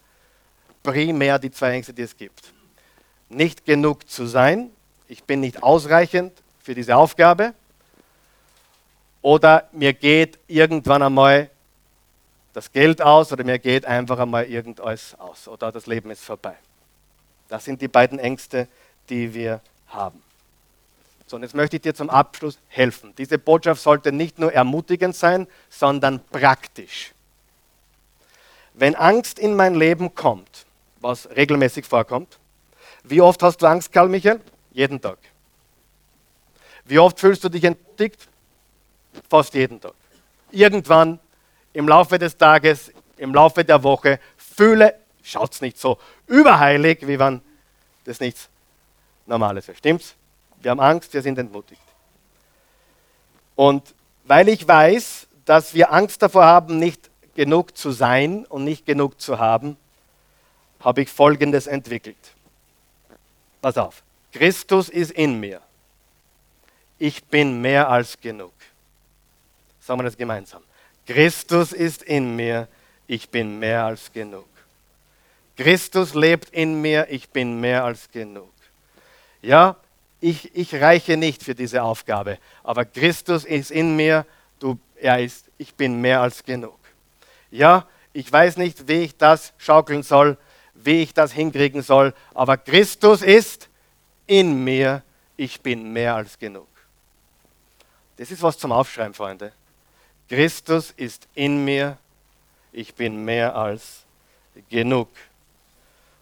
[0.83, 2.53] primär die zwei Ängste, die es gibt.
[3.31, 4.71] Nicht genug zu sein,
[5.07, 7.55] ich bin nicht ausreichend für diese Aufgabe
[9.23, 11.51] oder mir geht irgendwann einmal
[12.53, 16.57] das Geld aus oder mir geht einfach einmal irgendwas aus oder das Leben ist vorbei.
[17.49, 18.69] Das sind die beiden Ängste,
[19.09, 20.23] die wir haben.
[21.27, 23.15] So, und jetzt möchte ich dir zum Abschluss helfen.
[23.19, 27.13] Diese Botschaft sollte nicht nur ermutigend sein, sondern praktisch.
[28.73, 30.65] Wenn Angst in mein Leben kommt,
[31.01, 32.39] was regelmäßig vorkommt,
[33.05, 34.41] wie oft hast du Angst, Karl Michael?
[34.73, 35.19] Jeden Tag.
[36.85, 38.29] Wie oft fühlst du dich entmutigt?
[39.29, 39.95] Fast jeden Tag.
[40.51, 41.19] Irgendwann
[41.73, 47.19] im Laufe des Tages, im Laufe der Woche fühle, schaut es nicht so überheilig, wie
[47.19, 47.41] wenn
[48.05, 48.49] das nichts
[49.27, 49.79] Normales ist.
[49.79, 50.15] Stimmt's?
[50.61, 51.81] Wir haben Angst, wir sind entmutigt.
[53.55, 53.95] Und
[54.25, 59.21] weil ich weiß, dass wir Angst davor haben, nicht genug zu sein und nicht genug
[59.21, 59.77] zu haben,
[60.81, 62.17] habe ich Folgendes entwickelt.
[63.61, 64.03] Pass auf,
[64.33, 65.61] Christus ist in mir.
[66.99, 68.53] Ich bin mehr als genug.
[69.89, 70.63] Sagen wir das gemeinsam.
[71.07, 72.69] Christus ist in mir.
[73.07, 74.45] Ich bin mehr als genug.
[75.57, 77.07] Christus lebt in mir.
[77.09, 78.53] Ich bin mehr als genug.
[79.41, 79.77] Ja,
[80.21, 84.27] ich, ich reiche nicht für diese Aufgabe, aber Christus ist in mir,
[84.59, 86.79] du, er ist, ich bin mehr als genug.
[87.51, 90.37] Ja, ich weiß nicht, wie ich das schaukeln soll,
[90.75, 93.71] wie ich das hinkriegen soll, aber Christus ist
[94.27, 95.03] in mir,
[95.39, 96.69] ich bin mehr als genug.
[98.19, 99.55] Das ist was zum Aufschreiben, Freunde.
[100.29, 101.97] Christus ist in mir,
[102.73, 104.05] ich bin mehr als
[104.69, 105.09] genug.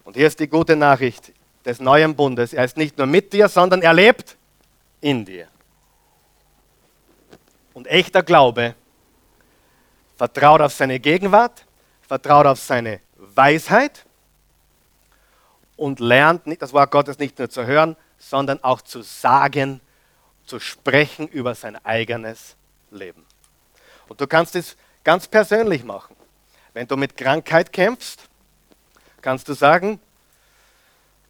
[0.03, 1.33] Und hier ist die gute Nachricht
[1.65, 2.53] des neuen Bundes.
[2.53, 4.37] Er ist nicht nur mit dir, sondern er lebt
[5.01, 5.47] in dir.
[7.73, 8.73] Und echter Glaube
[10.15, 11.65] vertraut auf seine Gegenwart,
[12.07, 14.05] vertraut auf seine Weisheit
[15.75, 19.81] und lernt das Wort Gottes nicht nur zu hören, sondern auch zu sagen,
[20.45, 22.55] zu sprechen über sein eigenes
[22.89, 23.25] Leben.
[24.07, 26.15] Und du kannst es ganz persönlich machen.
[26.73, 28.27] Wenn du mit Krankheit kämpfst,
[29.21, 29.99] kannst du sagen,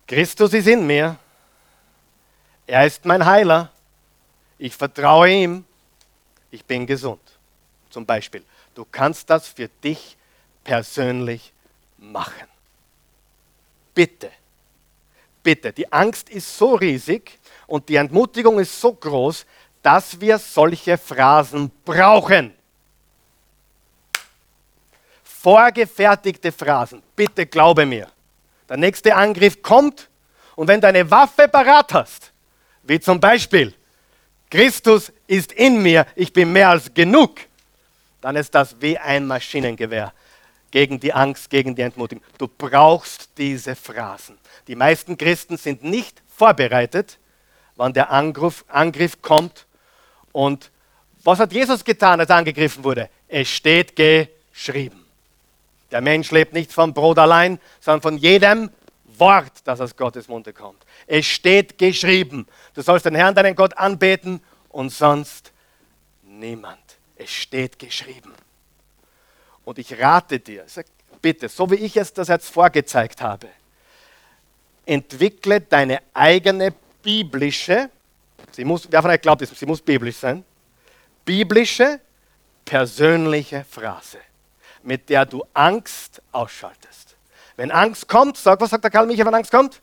[0.08, 1.18] Christus ist in mir,
[2.66, 3.72] er ist mein Heiler,
[4.58, 5.66] ich vertraue ihm,
[6.52, 7.22] ich bin gesund.
[7.90, 10.18] Zum Beispiel, du kannst das für dich
[10.64, 11.54] persönlich
[11.98, 12.48] machen.
[13.94, 14.32] Bitte,
[15.44, 19.46] bitte, die Angst ist so riesig und die Entmutigung ist so groß,
[19.82, 22.57] dass wir solche Phrasen brauchen
[25.42, 27.02] vorgefertigte Phrasen.
[27.16, 28.08] Bitte glaube mir.
[28.68, 30.10] Der nächste Angriff kommt
[30.56, 32.32] und wenn du eine Waffe parat hast,
[32.84, 33.74] wie zum Beispiel,
[34.50, 37.40] Christus ist in mir, ich bin mehr als genug,
[38.22, 40.14] dann ist das wie ein Maschinengewehr
[40.72, 42.24] gegen die Angst, gegen die Entmutigung.
[42.38, 44.38] Du brauchst diese Phrasen.
[44.68, 47.20] Die meisten Christen sind nicht vorbereitet,
[47.76, 49.66] wann der Angriff, Angriff kommt.
[50.32, 50.72] Und
[51.24, 53.10] was hat Jesus getan, als er angegriffen wurde?
[53.28, 55.07] Es steht geschrieben.
[55.92, 58.70] Der Mensch lebt nicht vom Brot allein, sondern von jedem
[59.06, 60.86] Wort, das aus Gottes Munde kommt.
[61.08, 62.46] Es steht geschrieben.
[62.74, 65.52] Du sollst den Herrn, deinen Gott, anbeten und sonst
[66.24, 66.80] niemand.
[67.16, 68.34] Es steht geschrieben.
[69.64, 70.66] Und ich rate dir,
[71.22, 73.48] bitte, so wie ich es das jetzt vorgezeigt habe,
[74.86, 77.90] entwickle deine eigene biblische,
[78.52, 80.44] sie muss, wer von euch glaubt, sie muss biblisch sein,
[81.26, 82.00] biblische,
[82.64, 84.20] persönliche Phrase
[84.88, 87.18] mit der du Angst ausschaltest.
[87.58, 89.82] Wenn Angst kommt, sag, was sagt der Karl Michael, wenn Angst kommt?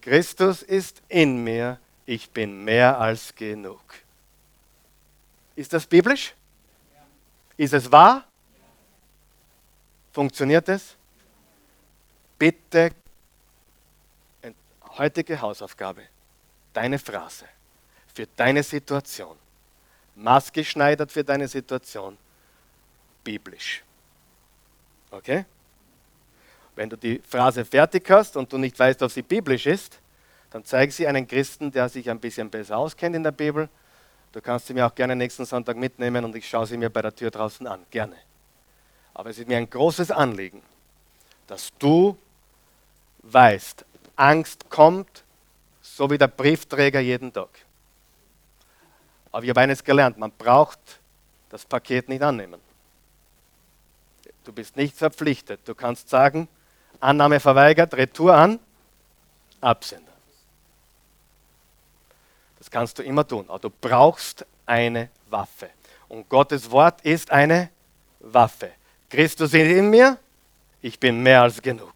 [0.00, 3.82] Christus ist in mir, ich bin mehr als genug.
[5.56, 6.34] Ist das biblisch?
[7.56, 8.22] Ist es wahr?
[10.12, 10.94] Funktioniert es?
[12.38, 12.92] Bitte,
[14.96, 16.02] heutige Hausaufgabe,
[16.72, 17.46] deine Phrase
[18.14, 19.36] für deine Situation,
[20.14, 22.16] maßgeschneidert für deine Situation,
[23.24, 23.82] biblisch.
[25.10, 25.44] Okay?
[26.76, 30.00] Wenn du die Phrase fertig hast und du nicht weißt, ob sie biblisch ist,
[30.50, 33.68] dann zeig sie einen Christen, der sich ein bisschen besser auskennt in der Bibel.
[34.32, 37.02] Du kannst sie mir auch gerne nächsten Sonntag mitnehmen und ich schaue sie mir bei
[37.02, 37.86] der Tür draußen an.
[37.90, 38.16] Gerne.
[39.14, 40.62] Aber es ist mir ein großes Anliegen,
[41.46, 42.16] dass du
[43.22, 43.84] weißt,
[44.16, 45.24] Angst kommt,
[45.80, 47.48] so wie der Briefträger jeden Tag.
[49.30, 51.00] Aber ich habe eines gelernt, man braucht
[51.50, 52.60] das Paket nicht annehmen.
[54.44, 55.60] Du bist nicht verpflichtet.
[55.64, 56.48] Du kannst sagen,
[57.00, 58.60] Annahme verweigert, Retour an,
[59.60, 60.12] Absender.
[62.58, 63.46] Das kannst du immer tun.
[63.48, 65.70] Aber du brauchst eine Waffe.
[66.08, 67.70] Und Gottes Wort ist eine
[68.20, 68.70] Waffe.
[69.10, 70.18] Christus ist in mir,
[70.80, 71.94] ich bin mehr als genug.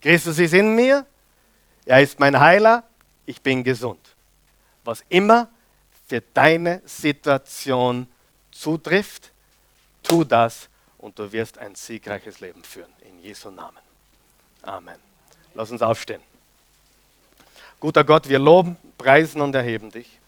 [0.00, 1.04] Christus ist in mir,
[1.84, 2.84] er ist mein Heiler,
[3.26, 4.00] ich bin gesund.
[4.84, 5.48] Was immer
[6.08, 8.06] für deine Situation
[8.50, 9.30] zutrifft,
[10.02, 10.69] tu das
[11.00, 12.92] und du wirst ein siegreiches Leben führen.
[13.08, 13.78] In Jesu Namen.
[14.62, 14.96] Amen.
[15.54, 16.20] Lass uns aufstehen.
[17.80, 20.18] Guter Gott, wir loben, preisen und erheben dich.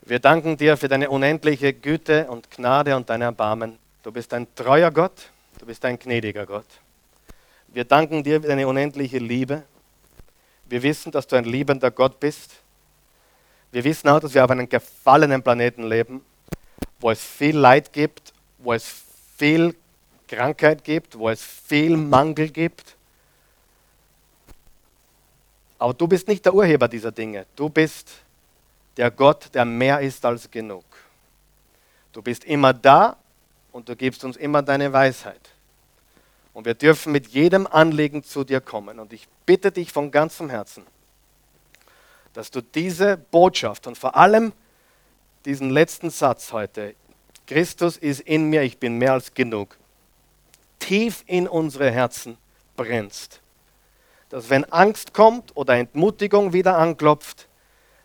[0.00, 3.78] Wir danken dir für deine unendliche Güte und Gnade und dein Erbarmen.
[4.02, 6.66] Du bist ein treuer Gott, du bist ein gnädiger Gott.
[7.68, 9.62] Wir danken dir für deine unendliche Liebe.
[10.64, 12.52] Wir wissen, dass du ein liebender Gott bist.
[13.70, 16.24] Wir wissen auch, dass wir auf einem gefallenen Planeten leben,
[16.98, 18.32] wo es viel Leid gibt
[18.62, 19.02] wo es
[19.36, 19.74] viel
[20.28, 22.96] Krankheit gibt, wo es viel Mangel gibt.
[25.78, 27.46] Aber du bist nicht der Urheber dieser Dinge.
[27.56, 28.08] Du bist
[28.96, 30.84] der Gott, der mehr ist als genug.
[32.12, 33.16] Du bist immer da
[33.72, 35.50] und du gibst uns immer deine Weisheit.
[36.54, 38.98] Und wir dürfen mit jedem Anliegen zu dir kommen.
[39.00, 40.84] Und ich bitte dich von ganzem Herzen,
[42.34, 44.52] dass du diese Botschaft und vor allem
[45.44, 46.94] diesen letzten Satz heute
[47.52, 49.76] Christus ist in mir, ich bin mehr als genug,
[50.78, 52.38] tief in unsere Herzen
[52.76, 53.40] brennst.
[54.30, 57.48] dass wenn Angst kommt oder Entmutigung wieder anklopft,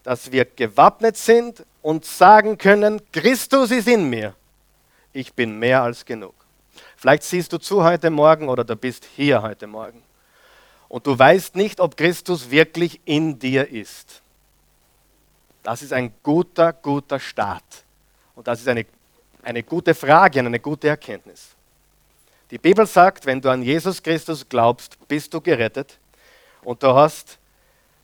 [0.03, 4.35] dass wir gewappnet sind und sagen können, Christus ist in mir.
[5.13, 6.33] Ich bin mehr als genug.
[6.97, 10.03] Vielleicht siehst du zu heute Morgen oder du bist hier heute Morgen
[10.89, 14.21] und du weißt nicht, ob Christus wirklich in dir ist.
[15.63, 17.85] Das ist ein guter, guter Start.
[18.35, 18.85] Und das ist eine,
[19.47, 21.55] eine gute Frage und eine gute Erkenntnis.
[22.51, 25.97] Die Bibel sagt, wenn du an Jesus Christus glaubst, bist du gerettet
[26.63, 27.39] und du hast,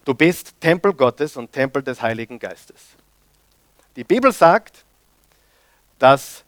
[0.05, 2.81] du bist Tempel Gottes und Tempel des Heiligen Geistes.
[3.97, 4.85] Die Bibel sagt,
[5.99, 6.45] dass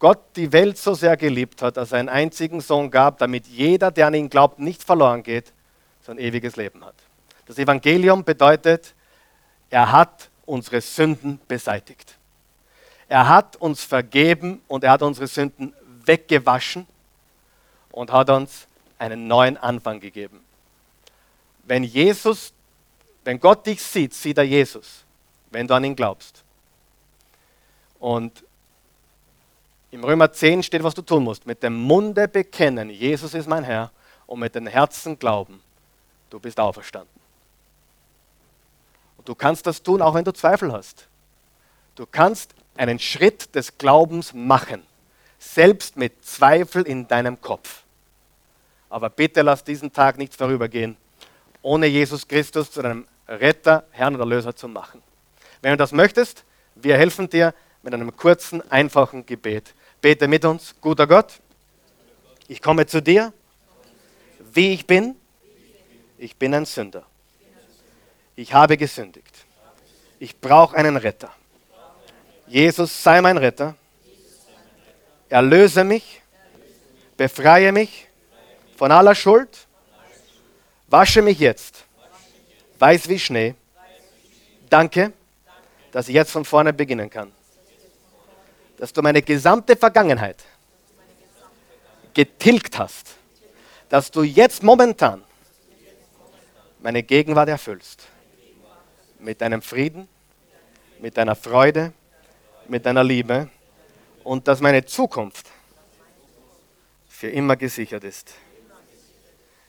[0.00, 3.92] Gott die Welt so sehr geliebt hat, dass er einen einzigen Sohn gab, damit jeder,
[3.92, 5.52] der an ihn glaubt, nicht verloren geht,
[6.00, 6.96] sondern ewiges Leben hat.
[7.46, 8.92] Das Evangelium bedeutet,
[9.70, 12.18] er hat unsere Sünden beseitigt.
[13.12, 15.74] Er hat uns vergeben und er hat unsere Sünden
[16.06, 16.86] weggewaschen
[17.90, 18.66] und hat uns
[18.98, 20.40] einen neuen Anfang gegeben.
[21.64, 22.54] Wenn Jesus,
[23.22, 25.04] wenn Gott dich sieht, sieht er Jesus,
[25.50, 26.42] wenn du an ihn glaubst.
[28.00, 28.42] Und
[29.90, 31.44] im Römer 10 steht, was du tun musst.
[31.44, 33.90] Mit dem Munde bekennen, Jesus ist mein Herr,
[34.26, 35.60] und mit dem Herzen glauben,
[36.30, 37.20] du bist auferstanden.
[39.18, 41.06] Und du kannst das tun, auch wenn du Zweifel hast.
[41.94, 44.82] Du kannst einen Schritt des Glaubens machen,
[45.38, 47.82] selbst mit Zweifel in deinem Kopf.
[48.88, 50.96] Aber bitte lass diesen Tag nicht vorübergehen,
[51.62, 55.02] ohne Jesus Christus zu deinem Retter, Herrn und Erlöser zu machen.
[55.60, 56.44] Wenn du das möchtest,
[56.74, 59.74] wir helfen dir mit einem kurzen, einfachen Gebet.
[60.00, 61.40] Bete mit uns, guter Gott,
[62.48, 63.32] ich komme zu dir,
[64.52, 65.16] wie ich bin.
[66.18, 67.04] Ich bin ein Sünder.
[68.36, 69.46] Ich habe gesündigt.
[70.18, 71.32] Ich brauche einen Retter.
[72.46, 73.74] Jesus sei mein Retter.
[75.28, 76.20] Erlöse mich,
[77.16, 78.08] befreie mich
[78.76, 79.66] von aller Schuld,
[80.88, 81.84] wasche mich jetzt,
[82.78, 83.54] weiß wie Schnee.
[84.68, 85.12] Danke,
[85.90, 87.32] dass ich jetzt von vorne beginnen kann.
[88.76, 90.42] Dass du meine gesamte Vergangenheit
[92.12, 93.14] getilgt hast.
[93.88, 95.22] Dass du jetzt momentan
[96.80, 98.02] meine Gegenwart erfüllst.
[99.18, 100.08] Mit deinem Frieden,
[101.00, 101.92] mit deiner Freude,
[102.72, 103.50] mit deiner Liebe
[104.24, 105.46] und dass meine Zukunft
[107.06, 108.32] für immer gesichert ist.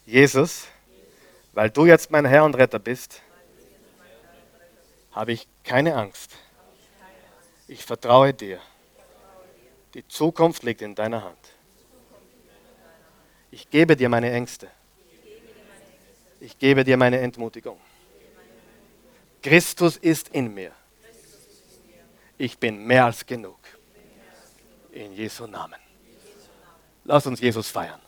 [0.06, 0.68] Jesus,
[1.52, 3.22] weil du jetzt mein Herr und Retter bist,
[5.12, 6.32] habe ich keine Angst.
[7.68, 8.62] Ich vertraue dir.
[9.96, 11.50] Die Zukunft liegt in deiner Hand.
[13.52, 14.70] Ich gebe dir meine Ängste.
[16.40, 17.82] Ich gebe dir meine Entmutigung.
[19.42, 20.72] Christus ist in mir.
[22.44, 23.60] Ich bin mehr als genug.
[24.92, 25.80] In Jesu Namen.
[27.06, 28.02] Lass uns Jesus feiern.